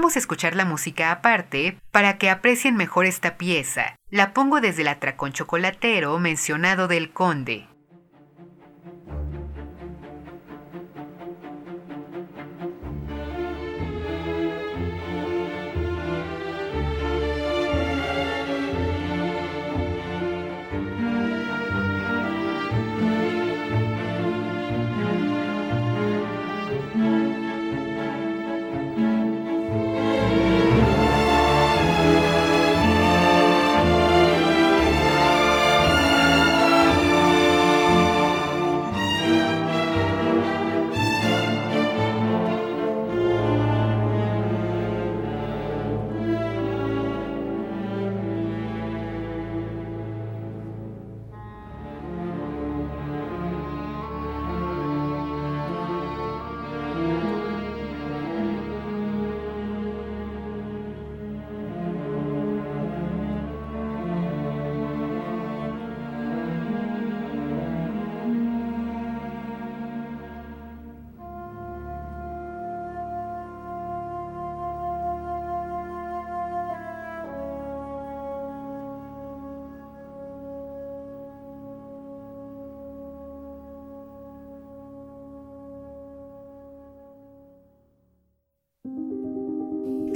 Vamos 0.09 0.15
a 0.15 0.25
escuchar 0.25 0.55
la 0.55 0.65
música 0.65 1.11
aparte 1.11 1.77
para 1.91 2.17
que 2.17 2.31
aprecien 2.31 2.75
mejor 2.75 3.05
esta 3.05 3.37
pieza. 3.37 3.95
La 4.09 4.33
pongo 4.33 4.59
desde 4.59 4.81
el 4.81 4.87
atracón 4.87 5.33
chocolatero 5.33 6.17
mencionado 6.17 6.87
del 6.87 7.11
conde. 7.11 7.67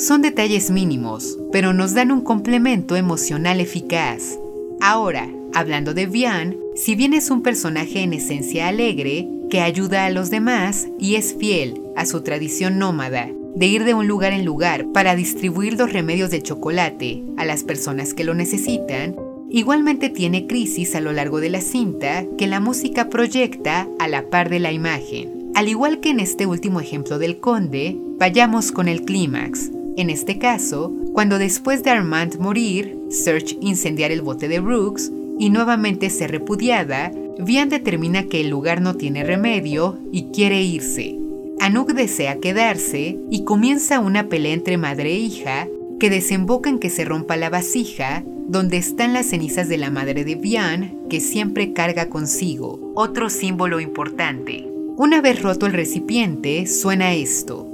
Son 0.06 0.22
detalles 0.22 0.70
mínimos, 0.70 1.39
pero 1.54 1.72
nos 1.72 1.94
dan 1.94 2.12
un 2.12 2.20
complemento 2.20 2.98
emocional 2.98 3.62
eficaz. 3.62 4.38
Ahora, 4.82 5.30
hablando 5.54 5.94
de 5.94 6.08
Vian, 6.08 6.58
si 6.76 6.96
bien 6.96 7.13
es 7.13 7.32
un 7.32 7.42
personaje 7.42 8.02
en 8.02 8.12
esencia 8.12 8.68
alegre, 8.68 9.30
que 9.50 9.62
ayuda 9.62 10.06
a 10.06 10.10
los 10.10 10.30
demás 10.30 10.89
y 11.00 11.16
es 11.16 11.34
fiel 11.39 11.82
a 11.96 12.06
su 12.06 12.20
tradición 12.20 12.80
nómada 12.80 13.30
de 13.56 13.66
ir 13.66 13.86
de 13.86 13.94
un 13.94 14.10
lugar 14.10 14.34
en 14.34 14.44
lugar 14.44 14.88
para 14.92 15.16
distribuir 15.16 15.80
los 15.80 15.94
remedios 15.94 16.32
de 16.32 16.42
chocolate 16.42 17.24
a 17.38 17.46
las 17.46 17.63
personas 17.63 18.13
que 18.13 18.26
lo 18.26 18.34
necesitan, 18.34 19.16
igualmente 19.50 20.10
tiene 20.10 20.48
crisis 20.48 20.96
a 20.96 21.00
lo 21.00 21.13
largo 21.13 21.39
de 21.39 21.50
la 21.50 21.62
cinta 21.62 22.26
que 22.38 22.48
la 22.48 22.60
música 22.60 23.08
proyecta 23.08 23.88
a 24.00 24.10
la 24.10 24.30
par 24.30 24.50
de 24.50 24.60
la 24.60 24.74
imagen. 24.74 25.52
Al 25.56 25.70
igual 25.70 26.02
que 26.02 26.10
en 26.10 26.20
este 26.20 26.46
último 26.46 26.82
ejemplo 26.82 27.20
del 27.20 27.39
conde, 27.39 27.96
vayamos 28.20 28.74
con 28.74 28.89
el 28.89 29.04
clímax, 29.04 29.72
en 29.98 30.10
este 30.10 30.38
caso, 30.38 30.92
cuando 31.14 31.38
después 31.38 31.84
de 31.84 31.92
Armand 31.92 32.40
morir, 32.40 32.98
Search 33.10 33.58
incendiar 33.62 34.12
el 34.12 34.22
bote 34.22 34.48
de 34.48 34.60
Brooks 34.60 35.12
y 35.40 35.50
nuevamente 35.50 36.10
ser 36.10 36.32
repudiada, 36.32 37.12
Vian 37.40 37.70
determina 37.70 38.24
que 38.24 38.42
el 38.42 38.50
lugar 38.50 38.82
no 38.82 38.96
tiene 38.96 39.24
remedio 39.24 40.00
y 40.12 40.26
quiere 40.26 40.62
irse. 40.62 41.18
Anouk 41.60 41.94
desea 41.94 42.40
quedarse 42.40 43.20
y 43.30 43.44
comienza 43.44 44.00
una 44.00 44.28
pelea 44.28 44.54
entre 44.54 44.78
madre 44.78 45.12
e 45.14 45.18
hija 45.18 45.68
que 46.00 46.10
desemboca 46.10 46.70
en 46.70 46.80
que 46.80 46.90
se 46.90 47.06
rompa 47.06 47.38
la 47.38 47.50
vasija 47.50 48.24
donde 48.48 48.78
están 48.78 49.14
las 49.14 49.28
cenizas 49.28 49.70
de 49.70 49.78
la 49.78 49.90
madre 49.90 50.26
de 50.26 50.36
Vian 50.36 50.96
que 51.10 51.20
siempre 51.20 51.74
carga 51.74 52.10
consigo, 52.10 52.92
otro 52.96 53.30
símbolo 53.30 53.80
importante. 53.80 54.68
Una 54.98 55.22
vez 55.22 55.42
roto 55.42 55.66
el 55.66 55.74
recipiente, 55.74 56.68
suena 56.68 57.14
esto. 57.14 57.73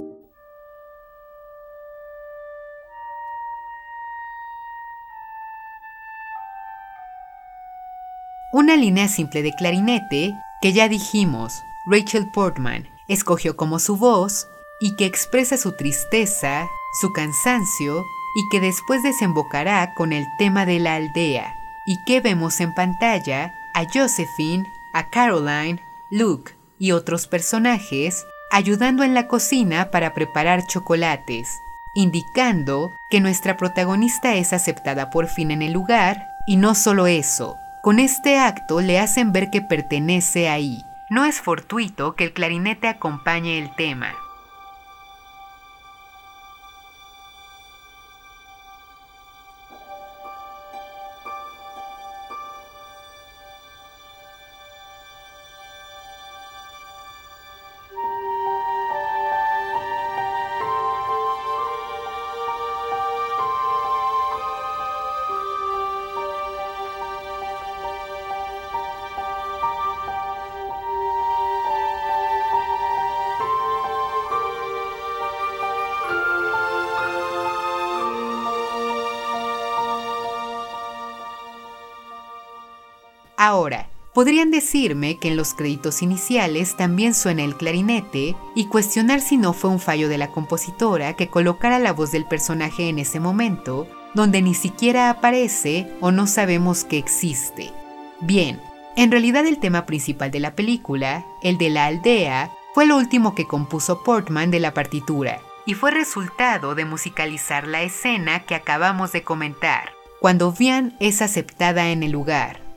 Una 8.51 8.75
línea 8.75 9.07
simple 9.07 9.43
de 9.43 9.53
clarinete 9.53 10.33
que 10.59 10.73
ya 10.73 10.89
dijimos, 10.89 11.53
Rachel 11.85 12.31
Portman 12.31 12.89
escogió 13.07 13.55
como 13.55 13.77
su 13.77 13.95
voz 13.95 14.47
y 14.79 14.95
que 14.95 15.05
expresa 15.05 15.55
su 15.55 15.75
tristeza, 15.75 16.67
su 16.99 17.13
cansancio 17.13 18.03
y 18.35 18.49
que 18.49 18.59
después 18.59 19.03
desembocará 19.03 19.93
con 19.93 20.13
el 20.13 20.25
tema 20.39 20.65
de 20.65 20.79
la 20.79 20.95
aldea 20.95 21.53
y 21.85 22.03
que 22.05 22.21
vemos 22.21 22.59
en 22.59 22.73
pantalla 22.73 23.53
a 23.75 23.85
Josephine, 23.93 24.65
a 24.93 25.11
Caroline, 25.11 25.79
Luke 26.09 26.53
y 26.79 26.91
otros 26.91 27.27
personajes 27.27 28.25
ayudando 28.49 29.03
en 29.03 29.13
la 29.13 29.27
cocina 29.27 29.91
para 29.91 30.15
preparar 30.15 30.65
chocolates. 30.65 31.47
indicando 31.95 32.93
que 33.09 33.19
nuestra 33.19 33.57
protagonista 33.57 34.35
es 34.35 34.53
aceptada 34.53 35.09
por 35.09 35.27
fin 35.27 35.51
en 35.51 35.61
el 35.61 35.73
lugar, 35.73 36.27
y 36.47 36.55
no 36.55 36.75
solo 36.75 37.07
eso, 37.07 37.57
con 37.81 37.99
este 37.99 38.37
acto 38.37 38.81
le 38.81 38.99
hacen 38.99 39.31
ver 39.31 39.49
que 39.49 39.61
pertenece 39.61 40.49
ahí. 40.49 40.85
No 41.09 41.25
es 41.25 41.41
fortuito 41.41 42.13
que 42.15 42.25
el 42.25 42.33
clarinete 42.33 42.87
acompañe 42.87 43.57
el 43.57 43.73
tema. 43.75 44.13
Podrían 84.19 84.51
decirme 84.51 85.17
que 85.17 85.29
en 85.29 85.37
los 85.37 85.53
créditos 85.53 86.01
iniciales 86.01 86.75
también 86.75 87.13
suena 87.13 87.45
el 87.45 87.55
clarinete 87.55 88.35
y 88.53 88.65
cuestionar 88.65 89.21
si 89.21 89.37
no 89.37 89.53
fue 89.53 89.69
un 89.69 89.79
fallo 89.79 90.09
de 90.09 90.17
la 90.17 90.29
compositora 90.29 91.13
que 91.13 91.29
colocara 91.29 91.79
la 91.79 91.93
voz 91.93 92.11
del 92.11 92.25
personaje 92.25 92.89
en 92.89 92.99
ese 92.99 93.21
momento, 93.21 93.87
donde 94.13 94.41
ni 94.41 94.55
siquiera 94.55 95.09
aparece 95.09 95.89
o 96.01 96.11
no 96.11 96.27
sabemos 96.27 96.83
que 96.83 96.97
existe. 96.97 97.71
Bien, 98.19 98.59
en 98.97 99.09
realidad 99.09 99.45
el 99.45 99.57
tema 99.57 99.85
principal 99.85 100.31
de 100.31 100.41
la 100.41 100.53
película, 100.53 101.25
el 101.41 101.57
de 101.57 101.69
la 101.69 101.85
aldea, 101.85 102.51
fue 102.73 102.85
lo 102.85 102.97
último 102.97 103.35
que 103.35 103.47
compuso 103.47 104.03
Portman 104.03 104.51
de 104.51 104.59
la 104.59 104.73
partitura, 104.73 105.39
y 105.65 105.75
fue 105.75 105.91
resultado 105.91 106.75
de 106.75 106.83
musicalizar 106.83 107.65
la 107.69 107.83
escena 107.83 108.41
que 108.41 108.55
acabamos 108.55 109.13
de 109.13 109.23
comentar, 109.23 109.93
cuando 110.19 110.51
Vian 110.51 110.97
es 110.99 111.21
aceptada 111.21 111.91
en 111.91 112.03
el 112.03 112.11
lugar. 112.11 112.68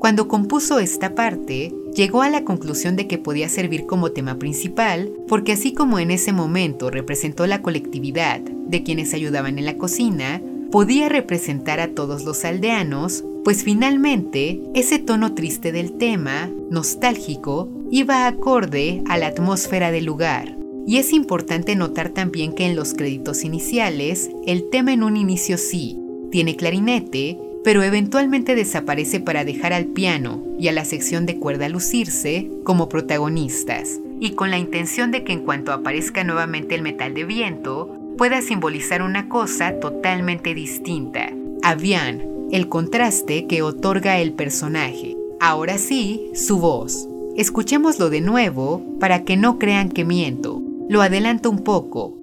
Cuando 0.00 0.28
compuso 0.28 0.78
esta 0.78 1.14
parte, 1.14 1.74
llegó 1.94 2.22
a 2.22 2.30
la 2.30 2.42
conclusión 2.42 2.96
de 2.96 3.06
que 3.06 3.18
podía 3.18 3.50
servir 3.50 3.84
como 3.84 4.12
tema 4.12 4.38
principal, 4.38 5.12
porque 5.28 5.52
así 5.52 5.74
como 5.74 5.98
en 5.98 6.10
ese 6.10 6.32
momento 6.32 6.88
representó 6.88 7.46
la 7.46 7.60
colectividad 7.60 8.40
de 8.40 8.82
quienes 8.82 9.12
ayudaban 9.12 9.58
en 9.58 9.66
la 9.66 9.76
cocina, 9.76 10.40
podía 10.70 11.10
representar 11.10 11.80
a 11.80 11.88
todos 11.88 12.24
los 12.24 12.46
aldeanos, 12.46 13.26
pues 13.44 13.62
finalmente 13.62 14.62
ese 14.74 14.98
tono 15.00 15.34
triste 15.34 15.70
del 15.70 15.92
tema, 15.92 16.50
nostálgico, 16.70 17.68
iba 17.90 18.26
acorde 18.26 19.02
a 19.06 19.18
la 19.18 19.26
atmósfera 19.26 19.90
del 19.90 20.06
lugar. 20.06 20.56
Y 20.86 20.96
es 20.96 21.12
importante 21.12 21.76
notar 21.76 22.08
también 22.08 22.54
que 22.54 22.64
en 22.64 22.74
los 22.74 22.94
créditos 22.94 23.44
iniciales, 23.44 24.30
el 24.46 24.70
tema 24.70 24.94
en 24.94 25.02
un 25.02 25.18
inicio 25.18 25.58
sí, 25.58 25.98
tiene 26.30 26.56
clarinete, 26.56 27.38
pero 27.62 27.82
eventualmente 27.82 28.54
desaparece 28.54 29.20
para 29.20 29.44
dejar 29.44 29.72
al 29.72 29.86
piano 29.86 30.42
y 30.58 30.68
a 30.68 30.72
la 30.72 30.84
sección 30.84 31.26
de 31.26 31.36
cuerda 31.38 31.68
lucirse 31.68 32.50
como 32.64 32.88
protagonistas, 32.88 34.00
y 34.20 34.32
con 34.32 34.50
la 34.50 34.58
intención 34.58 35.10
de 35.10 35.24
que 35.24 35.32
en 35.32 35.40
cuanto 35.40 35.72
aparezca 35.72 36.24
nuevamente 36.24 36.74
el 36.74 36.82
metal 36.82 37.14
de 37.14 37.24
viento, 37.24 37.96
pueda 38.18 38.42
simbolizar 38.42 39.02
una 39.02 39.28
cosa 39.28 39.80
totalmente 39.80 40.54
distinta. 40.54 41.30
Avian, 41.62 42.22
el 42.52 42.68
contraste 42.68 43.46
que 43.46 43.62
otorga 43.62 44.18
el 44.18 44.32
personaje. 44.32 45.16
Ahora 45.40 45.78
sí, 45.78 46.30
su 46.34 46.58
voz. 46.58 47.08
Escuchémoslo 47.36 48.10
de 48.10 48.20
nuevo 48.20 48.82
para 49.00 49.24
que 49.24 49.36
no 49.36 49.58
crean 49.58 49.88
que 49.88 50.04
miento. 50.04 50.60
Lo 50.88 51.00
adelanto 51.00 51.48
un 51.48 51.64
poco, 51.64 52.19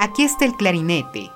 Aquí 0.00 0.22
está 0.22 0.44
el 0.44 0.54
clarinete. 0.54 1.32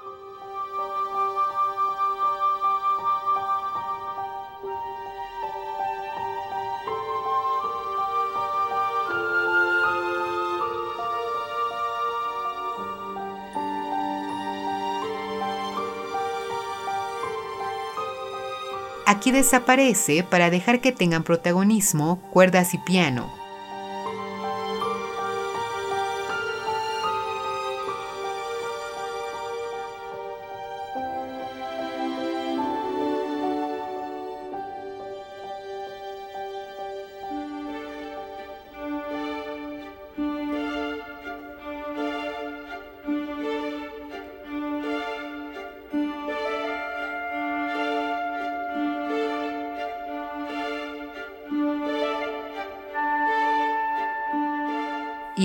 Aquí 19.07 19.33
desaparece 19.33 20.22
para 20.22 20.51
dejar 20.51 20.81
que 20.81 20.92
tengan 20.92 21.25
protagonismo 21.25 22.20
cuerdas 22.31 22.75
y 22.75 22.79
piano. 22.79 23.41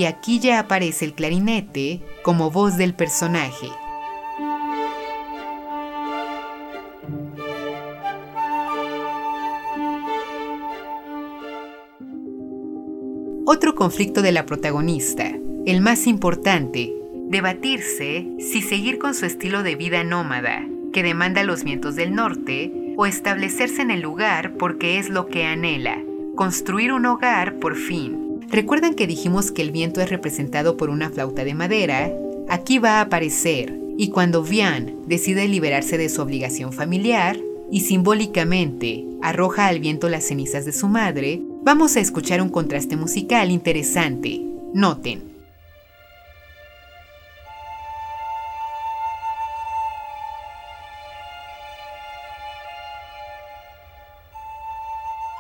Aquí 0.08 0.40
ya 0.40 0.60
aparece 0.60 1.06
el 1.06 1.14
clarinete 1.14 2.02
como 2.24 2.52
voz 2.52 2.78
del 2.78 2.94
personaje. 2.94 3.68
Otro 13.50 13.76
conflicto 13.76 14.22
de 14.22 14.34
la 14.34 14.46
protagonista, 14.46 15.32
el 15.66 15.80
más 15.80 16.06
importante, 16.06 16.94
debatirse 17.30 18.28
si 18.40 18.62
seguir 18.62 19.00
con 19.00 19.14
su 19.14 19.26
estilo 19.26 19.64
de 19.64 19.76
vida 19.76 20.04
nómada, 20.04 20.66
que 20.92 21.02
demanda 21.02 21.44
los 21.44 21.64
vientos 21.64 21.96
del 21.96 22.14
norte, 22.14 22.94
o 22.98 23.06
establecerse 23.06 23.82
en 23.82 23.92
el 23.92 24.02
lugar 24.02 24.56
porque 24.58 25.00
es 25.00 25.10
lo 25.10 25.28
que 25.28 25.46
anhela, 25.46 26.02
construir 26.36 26.92
un 26.92 27.06
hogar 27.06 27.60
por 27.60 27.76
fin. 27.76 28.17
¿Recuerdan 28.50 28.94
que 28.94 29.08
dijimos 29.08 29.52
que 29.52 29.62
el 29.62 29.72
viento 29.72 30.02
es 30.02 30.10
representado 30.10 30.78
por 30.78 30.90
una 30.90 31.10
flauta 31.10 31.44
de 31.44 31.54
madera? 31.54 32.12
Aquí 32.48 32.80
va 32.80 33.00
a 33.00 33.02
aparecer, 33.02 33.78
y 33.98 34.10
cuando 34.10 34.42
Vian 34.42 34.96
decide 35.06 35.48
liberarse 35.48 35.98
de 35.98 36.08
su 36.08 36.22
obligación 36.22 36.72
familiar 36.72 37.38
y 37.72 37.82
simbólicamente 37.82 39.04
arroja 39.22 39.68
al 39.68 39.80
viento 39.80 40.08
las 40.08 40.26
cenizas 40.26 40.66
de 40.66 40.72
su 40.72 40.88
madre, 40.88 41.42
vamos 41.64 41.98
a 41.98 42.00
escuchar 42.00 42.42
un 42.42 42.50
contraste 42.50 42.96
musical 42.96 43.52
interesante. 43.52 44.42
Noten. 44.74 45.37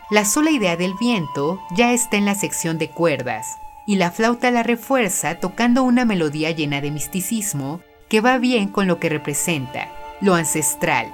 La 0.09 0.23
sola 0.23 0.51
idea 0.51 0.77
del 0.77 0.93
viento 0.93 1.59
ya 1.75 1.91
está 1.91 2.15
en 2.15 2.23
la 2.23 2.33
sección 2.33 2.77
de 2.77 2.89
cuerdas, 2.89 3.57
y 3.85 3.97
la 3.97 4.09
flauta 4.09 4.51
la 4.51 4.63
refuerza 4.63 5.35
tocando 5.35 5.83
una 5.83 6.05
melodía 6.05 6.51
llena 6.51 6.79
de 6.79 6.91
misticismo 6.91 7.81
que 8.07 8.21
va 8.21 8.37
bien 8.37 8.69
con 8.69 8.87
lo 8.87 9.01
que 9.01 9.09
representa, 9.09 9.89
lo 10.21 10.33
ancestral, 10.33 11.13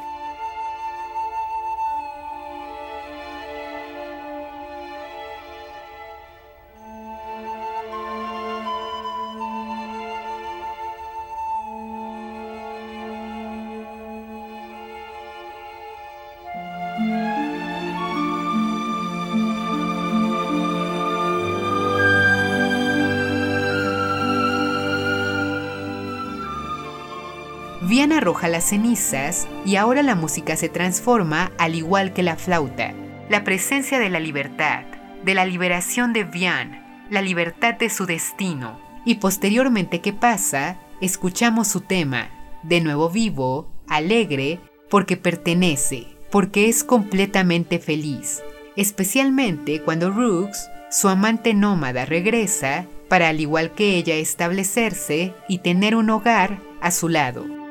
cenizas 28.63 29.47
y 29.65 29.75
ahora 29.75 30.01
la 30.03 30.15
música 30.15 30.55
se 30.55 30.69
transforma 30.69 31.51
al 31.57 31.75
igual 31.75 32.13
que 32.13 32.23
la 32.23 32.35
flauta. 32.35 32.93
La 33.29 33.43
presencia 33.43 33.99
de 33.99 34.09
la 34.09 34.19
libertad, 34.19 34.83
de 35.23 35.33
la 35.33 35.45
liberación 35.45 36.13
de 36.13 36.23
Vian, 36.23 37.05
la 37.09 37.21
libertad 37.21 37.75
de 37.75 37.89
su 37.89 38.05
destino. 38.05 38.79
Y 39.05 39.15
posteriormente, 39.15 40.01
¿qué 40.01 40.13
pasa? 40.13 40.77
Escuchamos 41.01 41.67
su 41.67 41.81
tema, 41.81 42.29
de 42.63 42.81
nuevo 42.81 43.09
vivo, 43.09 43.69
alegre, 43.87 44.59
porque 44.89 45.17
pertenece, 45.17 46.07
porque 46.31 46.69
es 46.69 46.83
completamente 46.83 47.79
feliz, 47.79 48.41
especialmente 48.75 49.81
cuando 49.81 50.11
Rooks, 50.11 50.69
su 50.89 51.09
amante 51.09 51.53
nómada, 51.53 52.05
regresa 52.05 52.85
para 53.09 53.29
al 53.29 53.39
igual 53.39 53.71
que 53.73 53.97
ella 53.97 54.15
establecerse 54.15 55.33
y 55.47 55.59
tener 55.59 55.95
un 55.95 56.09
hogar 56.09 56.59
a 56.81 56.91
su 56.91 57.09
lado. 57.09 57.62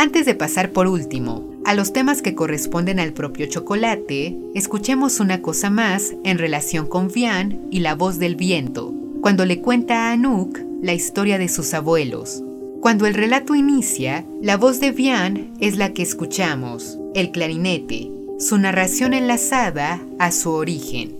Antes 0.00 0.24
de 0.24 0.34
pasar 0.34 0.72
por 0.72 0.86
último 0.86 1.46
a 1.66 1.74
los 1.74 1.92
temas 1.92 2.22
que 2.22 2.34
corresponden 2.34 2.98
al 2.98 3.12
propio 3.12 3.44
chocolate, 3.44 4.34
escuchemos 4.54 5.20
una 5.20 5.42
cosa 5.42 5.68
más 5.68 6.14
en 6.24 6.38
relación 6.38 6.86
con 6.86 7.08
Vian 7.08 7.60
y 7.70 7.80
la 7.80 7.96
voz 7.96 8.18
del 8.18 8.34
viento, 8.34 8.94
cuando 9.20 9.44
le 9.44 9.60
cuenta 9.60 10.08
a 10.08 10.12
Anouk 10.12 10.58
la 10.80 10.94
historia 10.94 11.36
de 11.36 11.50
sus 11.50 11.74
abuelos. 11.74 12.42
Cuando 12.80 13.04
el 13.04 13.12
relato 13.12 13.54
inicia, 13.54 14.24
la 14.40 14.56
voz 14.56 14.80
de 14.80 14.90
Vian 14.90 15.52
es 15.60 15.76
la 15.76 15.92
que 15.92 16.00
escuchamos, 16.00 16.98
el 17.14 17.30
clarinete, 17.30 18.10
su 18.38 18.56
narración 18.56 19.12
enlazada 19.12 20.00
a 20.18 20.32
su 20.32 20.50
origen. 20.52 21.19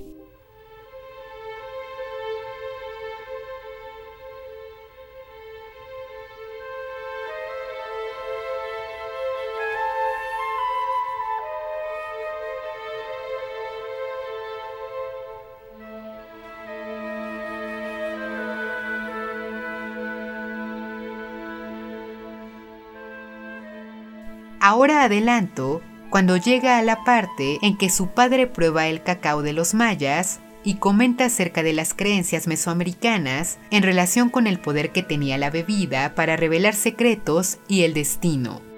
Ahora 24.60 25.04
adelanto 25.04 25.80
cuando 26.10 26.36
llega 26.36 26.76
a 26.76 26.82
la 26.82 27.02
parte 27.04 27.58
en 27.62 27.78
que 27.78 27.88
su 27.88 28.08
padre 28.08 28.46
prueba 28.46 28.88
el 28.88 29.02
cacao 29.02 29.40
de 29.40 29.54
los 29.54 29.72
mayas 29.72 30.40
y 30.62 30.74
comenta 30.74 31.24
acerca 31.24 31.62
de 31.62 31.72
las 31.72 31.94
creencias 31.94 32.46
mesoamericanas 32.46 33.58
en 33.70 33.82
relación 33.82 34.28
con 34.28 34.46
el 34.46 34.58
poder 34.58 34.92
que 34.92 35.02
tenía 35.02 35.38
la 35.38 35.48
bebida 35.48 36.14
para 36.14 36.36
revelar 36.36 36.74
secretos 36.74 37.58
y 37.68 37.84
el 37.84 37.94
destino. 37.94 38.69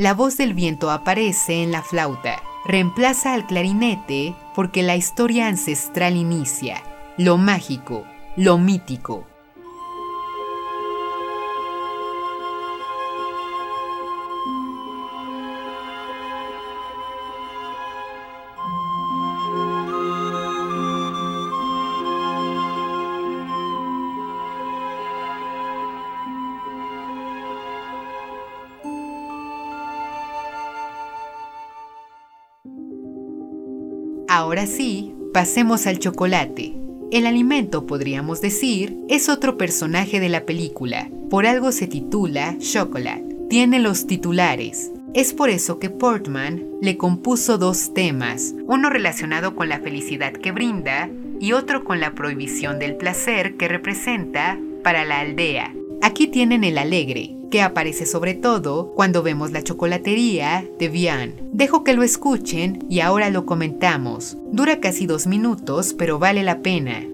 La 0.00 0.14
voz 0.14 0.38
del 0.38 0.54
viento 0.54 0.90
aparece 0.90 1.62
en 1.62 1.72
la 1.72 1.82
flauta, 1.82 2.42
reemplaza 2.64 3.34
al 3.34 3.46
clarinete 3.46 4.34
porque 4.54 4.82
la 4.82 4.96
historia 4.96 5.46
ancestral 5.46 6.16
inicia, 6.16 6.82
lo 7.18 7.36
mágico, 7.36 8.06
lo 8.34 8.56
mítico, 8.56 9.26
Ahora 34.28 34.66
sí, 34.66 35.12
pasemos 35.32 35.88
al 35.88 35.98
chocolate. 35.98 36.76
El 37.10 37.26
alimento, 37.26 37.86
podríamos 37.86 38.40
decir, 38.40 38.96
es 39.08 39.28
otro 39.28 39.58
personaje 39.58 40.20
de 40.20 40.28
la 40.28 40.46
película. 40.46 41.10
Por 41.30 41.46
algo 41.46 41.72
se 41.72 41.88
titula 41.88 42.56
Chocolate. 42.58 43.36
Tiene 43.48 43.80
los 43.80 44.06
titulares. 44.06 44.92
Es 45.14 45.34
por 45.34 45.50
eso 45.50 45.80
que 45.80 45.90
Portman 45.90 46.64
le 46.80 46.96
compuso 46.96 47.58
dos 47.58 47.92
temas, 47.92 48.54
uno 48.66 48.88
relacionado 48.88 49.56
con 49.56 49.68
la 49.68 49.80
felicidad 49.80 50.32
que 50.32 50.52
brinda 50.52 51.10
y 51.40 51.52
otro 51.52 51.82
con 51.82 51.98
la 51.98 52.14
prohibición 52.14 52.78
del 52.78 52.94
placer 52.94 53.56
que 53.56 53.66
representa 53.66 54.60
para 54.84 55.04
la 55.04 55.18
aldea. 55.18 55.74
Aquí 56.02 56.28
tienen 56.28 56.62
el 56.62 56.78
alegre, 56.78 57.34
que 57.50 57.62
aparece 57.62 58.06
sobre 58.06 58.34
todo 58.34 58.92
cuando 58.94 59.22
vemos 59.22 59.50
la 59.50 59.62
chocolatería 59.62 60.64
de 60.78 60.88
Vian. 60.88 61.34
Dejo 61.60 61.84
que 61.84 61.92
lo 61.92 62.02
escuchen 62.02 62.86
y 62.88 63.00
ahora 63.00 63.28
lo 63.28 63.44
comentamos. 63.44 64.38
Dura 64.50 64.80
casi 64.80 65.04
dos 65.04 65.26
minutos, 65.26 65.92
pero 65.92 66.18
vale 66.18 66.42
la 66.42 66.62
pena. 66.62 67.04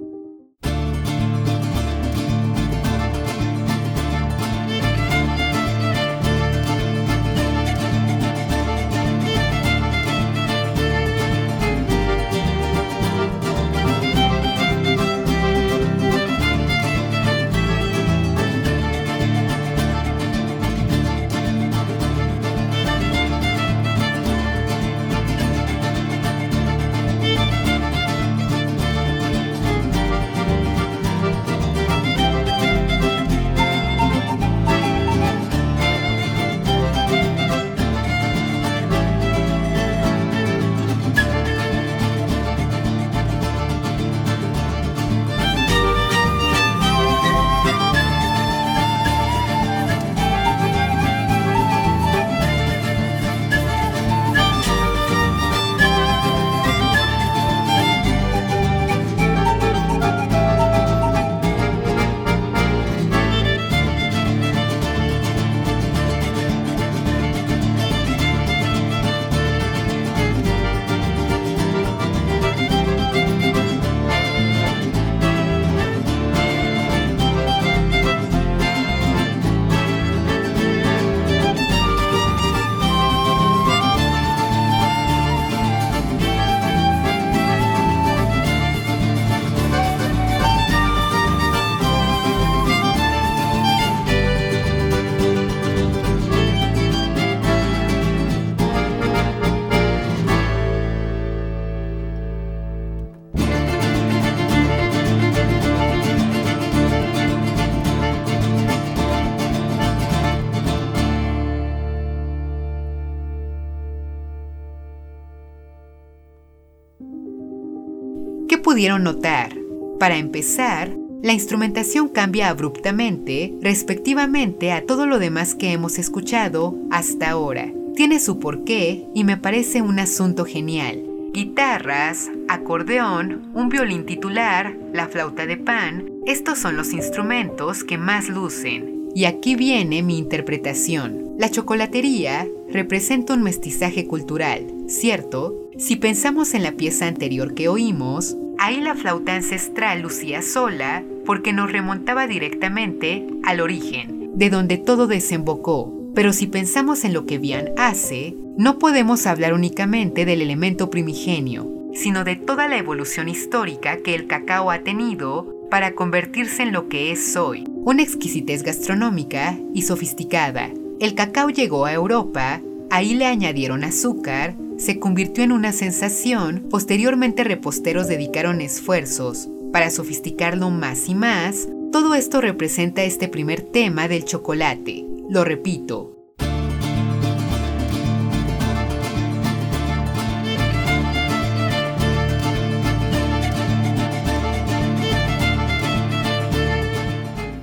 Pudieron 118.76 119.04
notar? 119.04 119.56
Para 119.98 120.18
empezar, 120.18 120.94
la 121.22 121.32
instrumentación 121.32 122.08
cambia 122.08 122.50
abruptamente 122.50 123.54
respectivamente 123.62 124.70
a 124.70 124.84
todo 124.84 125.06
lo 125.06 125.18
demás 125.18 125.54
que 125.54 125.72
hemos 125.72 125.98
escuchado 125.98 126.76
hasta 126.90 127.30
ahora. 127.30 127.72
Tiene 127.94 128.20
su 128.20 128.38
porqué 128.38 129.06
y 129.14 129.24
me 129.24 129.38
parece 129.38 129.80
un 129.80 129.98
asunto 129.98 130.44
genial. 130.44 131.02
Guitarras, 131.32 132.30
acordeón, 132.48 133.50
un 133.54 133.70
violín 133.70 134.04
titular, 134.04 134.76
la 134.92 135.08
flauta 135.08 135.46
de 135.46 135.56
pan, 135.56 136.10
estos 136.26 136.58
son 136.58 136.76
los 136.76 136.92
instrumentos 136.92 137.82
que 137.82 137.96
más 137.96 138.28
lucen. 138.28 139.08
Y 139.14 139.24
aquí 139.24 139.56
viene 139.56 140.02
mi 140.02 140.18
interpretación. 140.18 141.30
La 141.38 141.50
chocolatería 141.50 142.46
representa 142.70 143.32
un 143.32 143.42
mestizaje 143.42 144.06
cultural, 144.06 144.66
¿cierto? 144.86 145.65
Si 145.78 145.96
pensamos 145.96 146.54
en 146.54 146.62
la 146.62 146.72
pieza 146.72 147.06
anterior 147.06 147.52
que 147.52 147.68
oímos, 147.68 148.34
ahí 148.58 148.80
la 148.80 148.94
flauta 148.94 149.34
ancestral 149.34 150.00
lucía 150.00 150.40
sola 150.40 151.04
porque 151.26 151.52
nos 151.52 151.70
remontaba 151.70 152.26
directamente 152.26 153.26
al 153.44 153.60
origen, 153.60 154.30
de 154.34 154.48
donde 154.48 154.78
todo 154.78 155.06
desembocó. 155.06 155.92
Pero 156.14 156.32
si 156.32 156.46
pensamos 156.46 157.04
en 157.04 157.12
lo 157.12 157.26
que 157.26 157.36
Bian 157.36 157.72
hace, 157.76 158.34
no 158.56 158.78
podemos 158.78 159.26
hablar 159.26 159.52
únicamente 159.52 160.24
del 160.24 160.40
elemento 160.40 160.88
primigenio, 160.88 161.70
sino 161.92 162.24
de 162.24 162.36
toda 162.36 162.68
la 162.68 162.78
evolución 162.78 163.28
histórica 163.28 163.98
que 163.98 164.14
el 164.14 164.26
cacao 164.26 164.70
ha 164.70 164.78
tenido 164.78 165.54
para 165.70 165.94
convertirse 165.94 166.62
en 166.62 166.72
lo 166.72 166.88
que 166.88 167.12
es 167.12 167.36
hoy, 167.36 167.64
una 167.68 168.02
exquisitez 168.02 168.62
gastronómica 168.62 169.58
y 169.74 169.82
sofisticada. 169.82 170.70
El 171.00 171.14
cacao 171.14 171.50
llegó 171.50 171.84
a 171.84 171.92
Europa, 171.92 172.62
ahí 172.88 173.14
le 173.14 173.26
añadieron 173.26 173.84
azúcar, 173.84 174.54
se 174.78 174.98
convirtió 174.98 175.44
en 175.44 175.52
una 175.52 175.72
sensación, 175.72 176.66
posteriormente 176.70 177.44
reposteros 177.44 178.08
dedicaron 178.08 178.60
esfuerzos 178.60 179.48
para 179.72 179.90
sofisticarlo 179.90 180.70
más 180.70 181.08
y 181.08 181.14
más, 181.14 181.68
todo 181.92 182.14
esto 182.14 182.40
representa 182.40 183.04
este 183.04 183.28
primer 183.28 183.60
tema 183.62 184.08
del 184.08 184.24
chocolate. 184.24 185.04
Lo 185.28 185.44
repito, 185.44 186.15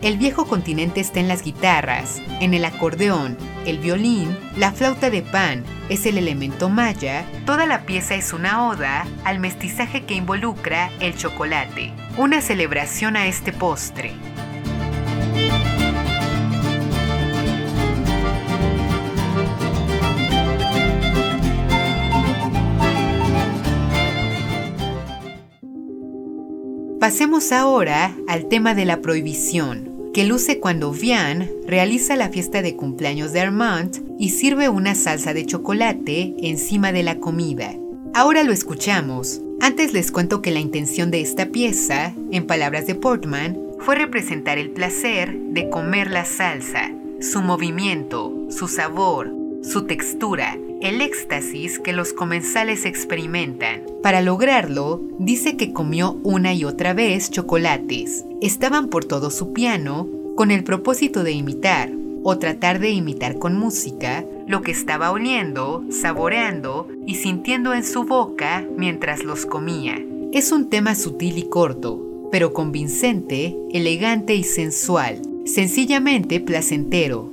El 0.03 0.17
viejo 0.17 0.45
continente 0.45 0.99
está 0.99 1.21
en 1.21 1.29
las 1.29 1.43
guitarras, 1.43 2.21
en 2.41 2.53
el 2.53 2.65
acordeón, 2.65 3.37
el 3.65 3.77
violín, 3.77 4.37
la 4.57 4.73
flauta 4.73 5.09
de 5.09 5.21
pan, 5.21 5.63
es 5.87 6.05
el 6.05 6.17
elemento 6.17 6.67
maya, 6.67 7.25
toda 7.45 7.65
la 7.65 7.85
pieza 7.85 8.13
es 8.15 8.33
una 8.33 8.67
oda 8.67 9.07
al 9.23 9.39
mestizaje 9.39 10.03
que 10.03 10.13
involucra 10.13 10.91
el 10.99 11.15
chocolate, 11.15 11.93
una 12.17 12.41
celebración 12.41 13.15
a 13.15 13.27
este 13.27 13.53
postre. 13.53 14.11
Pasemos 26.99 27.53
ahora 27.53 28.13
al 28.27 28.49
tema 28.49 28.75
de 28.75 28.83
la 28.83 28.99
prohibición 28.99 29.92
que 30.13 30.26
luce 30.26 30.60
cuando 30.60 30.91
Vian 30.91 31.49
realiza 31.65 32.15
la 32.15 32.30
fiesta 32.30 32.62
de 32.62 32.76
cumpleaños 32.76 33.34
de 33.34 33.41
Armand 33.41 34.04
y 34.19 34.30
sirve 34.30 34.69
una 34.69 34.93
salsa 34.93 35.34
de 35.34 35.45
chocolate 35.45 36.36
encima 36.38 36.91
de 36.91 37.02
la 37.02 37.17
comida. 37.17 37.73
Ahora 38.13 38.43
lo 38.43 38.54
escuchamos. 38.54 39.41
Antes 39.60 39.91
les 39.91 40.12
cuento 40.12 40.43
que 40.43 40.52
la 40.52 40.60
intención 40.60 41.10
de 41.10 41.21
esta 41.21 41.47
pieza, 41.47 42.13
en 42.32 42.45
palabras 42.45 42.86
de 42.86 42.93
Portman, 42.93 43.60
fue 43.80 43.95
representar 43.95 44.60
el 44.60 44.69
placer 44.69 45.36
de 45.36 45.69
comer 45.69 46.12
la 46.12 46.26
salsa, 46.26 46.91
su 47.19 47.41
movimiento, 47.41 48.47
su 48.49 48.67
sabor, 48.67 49.34
su 49.63 49.86
textura, 49.86 50.58
el 50.84 51.02
éxtasis 51.02 51.80
que 51.80 51.93
los 51.93 52.12
comensales 52.12 52.86
experimentan. 52.86 53.84
Para 54.04 54.22
lograrlo, 54.22 55.02
dice 55.17 55.56
que 55.56 55.72
comió 55.72 56.19
una 56.24 56.54
y 56.54 56.65
otra 56.65 56.93
vez 56.93 57.32
chocolates. 57.32 58.26
Estaban 58.41 58.89
por 58.89 59.06
todo 59.06 59.32
su 59.32 59.54
piano 59.54 60.10
con 60.36 60.52
el 60.52 60.65
propósito 60.65 61.24
de 61.24 61.32
imitar 61.32 61.89
o 62.24 62.38
tratar 62.38 62.80
de 62.80 62.89
imitar 62.89 63.39
con 63.39 63.58
música 63.58 64.26
lo 64.46 64.62
que 64.62 64.72
estaba 64.72 65.12
oliendo, 65.12 65.86
saboreando 65.89 66.89
y 67.08 67.15
sintiendo 67.15 67.74
en 67.74 67.86
su 67.86 68.04
boca 68.04 68.67
mientras 68.78 69.24
los 69.24 69.46
comía. 69.46 69.96
Es 70.34 70.52
un 70.52 70.69
tema 70.69 70.96
sutil 70.96 71.38
y 71.38 71.43
corto, 71.43 72.28
pero 72.30 72.52
convincente, 72.52 73.56
elegante 73.72 74.36
y 74.36 74.43
sensual, 74.43 75.22
sencillamente 75.46 76.41
placentero, 76.41 77.33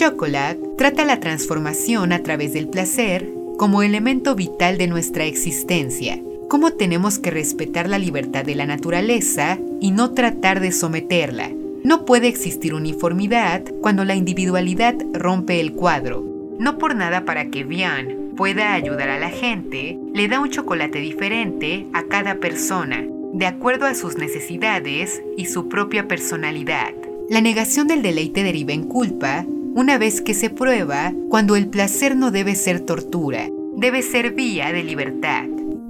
Chocolate 0.00 0.58
trata 0.78 1.04
la 1.04 1.20
transformación 1.20 2.14
a 2.14 2.22
través 2.22 2.54
del 2.54 2.68
placer 2.68 3.28
como 3.58 3.82
elemento 3.82 4.34
vital 4.34 4.78
de 4.78 4.86
nuestra 4.86 5.26
existencia, 5.26 6.18
cómo 6.48 6.70
tenemos 6.70 7.18
que 7.18 7.30
respetar 7.30 7.86
la 7.86 7.98
libertad 7.98 8.42
de 8.42 8.54
la 8.54 8.64
naturaleza 8.64 9.58
y 9.78 9.90
no 9.90 10.12
tratar 10.12 10.60
de 10.60 10.72
someterla. 10.72 11.50
No 11.84 12.06
puede 12.06 12.28
existir 12.28 12.72
uniformidad 12.72 13.62
cuando 13.82 14.06
la 14.06 14.14
individualidad 14.14 14.94
rompe 15.12 15.60
el 15.60 15.74
cuadro. 15.74 16.24
No 16.58 16.78
por 16.78 16.96
nada 16.96 17.26
para 17.26 17.50
que 17.50 17.64
Bian 17.64 18.30
pueda 18.38 18.72
ayudar 18.72 19.10
a 19.10 19.18
la 19.18 19.28
gente, 19.28 19.98
le 20.14 20.28
da 20.28 20.40
un 20.40 20.48
chocolate 20.48 20.98
diferente 20.98 21.86
a 21.92 22.04
cada 22.04 22.36
persona, 22.36 23.04
de 23.34 23.44
acuerdo 23.44 23.84
a 23.84 23.94
sus 23.94 24.16
necesidades 24.16 25.22
y 25.36 25.44
su 25.44 25.68
propia 25.68 26.08
personalidad. 26.08 26.94
La 27.28 27.42
negación 27.42 27.86
del 27.86 28.00
deleite 28.00 28.42
deriva 28.42 28.72
en 28.72 28.84
culpa 28.84 29.44
una 29.74 29.98
vez 29.98 30.20
que 30.20 30.34
se 30.34 30.50
prueba 30.50 31.12
cuando 31.28 31.56
el 31.56 31.68
placer 31.68 32.16
no 32.16 32.30
debe 32.30 32.54
ser 32.54 32.80
tortura, 32.80 33.48
debe 33.76 34.02
ser 34.02 34.32
vía 34.32 34.72
de 34.72 34.82
libertad. 34.82 35.44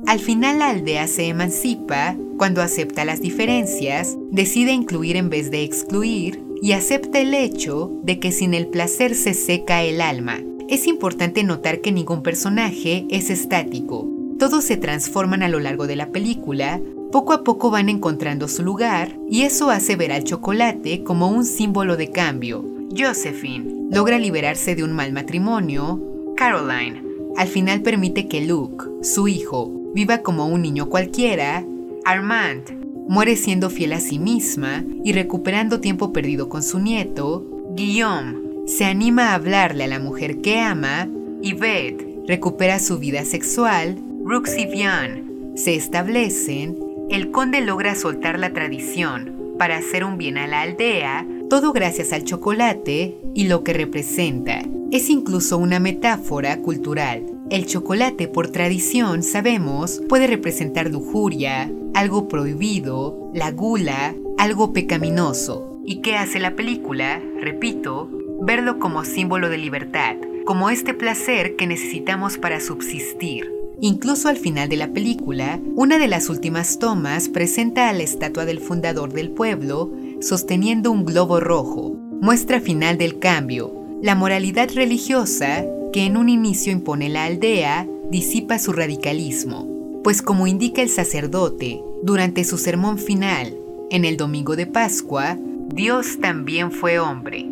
Al 0.06 0.18
final 0.18 0.58
la 0.58 0.70
aldea 0.70 1.06
se 1.06 1.26
emancipa 1.28 2.16
cuando 2.36 2.62
acepta 2.62 3.04
las 3.04 3.20
diferencias, 3.20 4.16
decide 4.30 4.72
incluir 4.72 5.16
en 5.16 5.30
vez 5.30 5.50
de 5.50 5.62
excluir 5.62 6.42
y 6.62 6.72
acepta 6.72 7.20
el 7.20 7.32
hecho 7.34 7.90
de 8.02 8.18
que 8.18 8.32
sin 8.32 8.54
el 8.54 8.66
placer 8.66 9.14
se 9.14 9.34
seca 9.34 9.82
el 9.82 10.00
alma. 10.00 10.40
Es 10.68 10.86
importante 10.86 11.42
notar 11.42 11.80
que 11.80 11.92
ningún 11.92 12.22
personaje 12.22 13.06
es 13.10 13.30
estático. 13.30 14.08
Todos 14.38 14.64
se 14.64 14.76
transforman 14.76 15.42
a 15.42 15.48
lo 15.48 15.58
largo 15.58 15.86
de 15.86 15.96
la 15.96 16.10
película, 16.10 16.80
poco 17.12 17.32
a 17.32 17.44
poco 17.44 17.70
van 17.70 17.88
encontrando 17.88 18.46
su 18.46 18.62
lugar 18.62 19.18
y 19.28 19.42
eso 19.42 19.70
hace 19.70 19.96
ver 19.96 20.12
al 20.12 20.24
chocolate 20.24 21.02
como 21.02 21.28
un 21.28 21.44
símbolo 21.44 21.96
de 21.96 22.10
cambio, 22.10 22.64
Josephine 22.96 23.88
logra 23.90 24.18
liberarse 24.18 24.74
de 24.74 24.82
un 24.82 24.92
mal 24.92 25.12
matrimonio. 25.12 26.00
Caroline 26.36 27.02
al 27.36 27.46
final 27.46 27.82
permite 27.82 28.26
que 28.26 28.44
Luke, 28.44 28.84
su 29.02 29.28
hijo, 29.28 29.70
viva 29.94 30.18
como 30.18 30.46
un 30.46 30.62
niño 30.62 30.88
cualquiera. 30.88 31.64
Armand 32.04 32.70
muere 33.08 33.36
siendo 33.36 33.70
fiel 33.70 33.92
a 33.92 34.00
sí 34.00 34.18
misma 34.18 34.84
y 35.04 35.12
recuperando 35.12 35.80
tiempo 35.80 36.12
perdido 36.12 36.48
con 36.48 36.62
su 36.62 36.80
nieto. 36.80 37.46
Guillaume 37.76 38.66
se 38.66 38.84
anima 38.84 39.30
a 39.30 39.34
hablarle 39.34 39.84
a 39.84 39.88
la 39.88 40.00
mujer 40.00 40.40
que 40.40 40.58
ama. 40.58 41.08
Y 41.42 41.54
Beth 41.54 42.26
recupera 42.26 42.78
su 42.78 42.98
vida 42.98 43.24
sexual. 43.24 43.98
Rooks 44.24 44.58
y 44.58 44.66
Vian 44.66 45.52
se 45.54 45.76
establecen. 45.76 46.76
El 47.08 47.30
conde 47.30 47.60
logra 47.60 47.94
soltar 47.94 48.38
la 48.38 48.52
tradición 48.52 49.54
para 49.58 49.76
hacer 49.76 50.04
un 50.04 50.18
bien 50.18 50.38
a 50.38 50.46
la 50.46 50.62
aldea 50.62 51.26
todo 51.50 51.72
gracias 51.72 52.12
al 52.12 52.24
chocolate 52.24 53.18
y 53.34 53.48
lo 53.48 53.64
que 53.64 53.72
representa. 53.72 54.62
Es 54.92 55.10
incluso 55.10 55.58
una 55.58 55.80
metáfora 55.80 56.62
cultural. 56.62 57.26
El 57.50 57.66
chocolate, 57.66 58.28
por 58.28 58.48
tradición, 58.48 59.24
sabemos, 59.24 60.00
puede 60.08 60.28
representar 60.28 60.88
lujuria, 60.88 61.70
algo 61.92 62.28
prohibido, 62.28 63.32
la 63.34 63.50
gula, 63.50 64.14
algo 64.38 64.72
pecaminoso. 64.72 65.80
¿Y 65.84 66.02
qué 66.02 66.14
hace 66.14 66.38
la 66.38 66.54
película? 66.54 67.20
Repito, 67.40 68.08
verlo 68.40 68.78
como 68.78 69.04
símbolo 69.04 69.48
de 69.48 69.58
libertad, 69.58 70.14
como 70.46 70.70
este 70.70 70.94
placer 70.94 71.56
que 71.56 71.66
necesitamos 71.66 72.38
para 72.38 72.60
subsistir. 72.60 73.50
Incluso 73.82 74.28
al 74.28 74.36
final 74.36 74.68
de 74.68 74.76
la 74.76 74.92
película, 74.92 75.58
una 75.74 75.98
de 75.98 76.06
las 76.06 76.28
últimas 76.28 76.78
tomas 76.78 77.30
presenta 77.30 77.88
a 77.88 77.92
la 77.94 78.02
estatua 78.02 78.44
del 78.44 78.60
fundador 78.60 79.12
del 79.12 79.30
pueblo 79.30 79.90
sosteniendo 80.20 80.90
un 80.92 81.04
globo 81.04 81.40
rojo, 81.40 81.96
muestra 82.20 82.60
final 82.60 82.98
del 82.98 83.18
cambio, 83.18 83.74
la 84.02 84.14
moralidad 84.14 84.70
religiosa 84.74 85.64
que 85.92 86.04
en 86.04 86.16
un 86.16 86.28
inicio 86.28 86.72
impone 86.72 87.08
la 87.08 87.24
aldea, 87.24 87.88
disipa 88.10 88.58
su 88.58 88.72
radicalismo, 88.72 89.66
pues 90.04 90.22
como 90.22 90.46
indica 90.46 90.82
el 90.82 90.88
sacerdote 90.88 91.82
durante 92.02 92.44
su 92.44 92.58
sermón 92.58 92.98
final, 92.98 93.56
en 93.90 94.04
el 94.04 94.16
domingo 94.16 94.56
de 94.56 94.66
Pascua, 94.66 95.36
Dios 95.74 96.18
también 96.20 96.70
fue 96.70 96.98
hombre. 96.98 97.46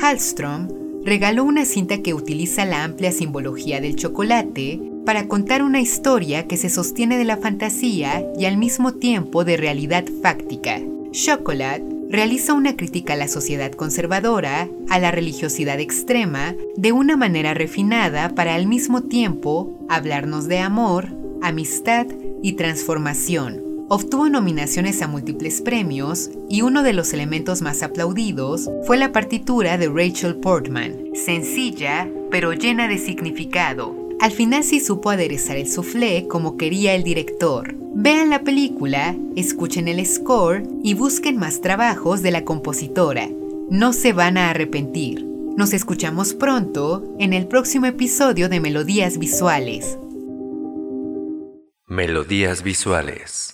Hallström 0.00 0.68
regaló 1.04 1.44
una 1.44 1.64
cinta 1.64 1.98
que 1.98 2.14
utiliza 2.14 2.64
la 2.64 2.84
amplia 2.84 3.12
simbología 3.12 3.80
del 3.80 3.96
chocolate 3.96 4.80
para 5.04 5.28
contar 5.28 5.62
una 5.62 5.80
historia 5.80 6.46
que 6.46 6.56
se 6.56 6.70
sostiene 6.70 7.18
de 7.18 7.24
la 7.24 7.36
fantasía 7.36 8.26
y 8.38 8.46
al 8.46 8.56
mismo 8.56 8.94
tiempo 8.94 9.44
de 9.44 9.56
realidad 9.56 10.04
fáctica. 10.22 10.80
Chocolate 11.12 11.93
realiza 12.14 12.54
una 12.54 12.76
crítica 12.76 13.14
a 13.14 13.16
la 13.16 13.26
sociedad 13.26 13.72
conservadora, 13.72 14.68
a 14.88 14.98
la 15.00 15.10
religiosidad 15.10 15.80
extrema, 15.80 16.54
de 16.76 16.92
una 16.92 17.16
manera 17.16 17.54
refinada 17.54 18.28
para 18.36 18.54
al 18.54 18.68
mismo 18.68 19.02
tiempo 19.02 19.84
hablarnos 19.88 20.46
de 20.46 20.60
amor, 20.60 21.08
amistad 21.42 22.06
y 22.40 22.52
transformación. 22.52 23.62
Obtuvo 23.88 24.28
nominaciones 24.28 25.02
a 25.02 25.08
múltiples 25.08 25.60
premios 25.60 26.30
y 26.48 26.62
uno 26.62 26.84
de 26.84 26.92
los 26.92 27.12
elementos 27.12 27.62
más 27.62 27.82
aplaudidos 27.82 28.70
fue 28.86 28.96
la 28.96 29.10
partitura 29.10 29.76
de 29.76 29.88
Rachel 29.88 30.36
Portman, 30.36 30.94
sencilla 31.14 32.08
pero 32.30 32.52
llena 32.52 32.86
de 32.86 32.98
significado. 32.98 34.03
Al 34.24 34.32
final 34.32 34.64
sí 34.64 34.80
supo 34.80 35.10
aderezar 35.10 35.58
el 35.58 35.70
soufflé 35.70 36.26
como 36.28 36.56
quería 36.56 36.94
el 36.94 37.04
director. 37.04 37.74
Vean 37.94 38.30
la 38.30 38.42
película, 38.42 39.14
escuchen 39.36 39.86
el 39.86 40.02
score 40.06 40.62
y 40.82 40.94
busquen 40.94 41.36
más 41.36 41.60
trabajos 41.60 42.22
de 42.22 42.30
la 42.30 42.42
compositora. 42.42 43.28
No 43.68 43.92
se 43.92 44.14
van 44.14 44.38
a 44.38 44.48
arrepentir. 44.48 45.26
Nos 45.26 45.74
escuchamos 45.74 46.32
pronto 46.32 47.04
en 47.18 47.34
el 47.34 47.46
próximo 47.46 47.84
episodio 47.84 48.48
de 48.48 48.60
Melodías 48.60 49.18
Visuales. 49.18 49.98
Melodías 51.86 52.62
Visuales 52.62 53.53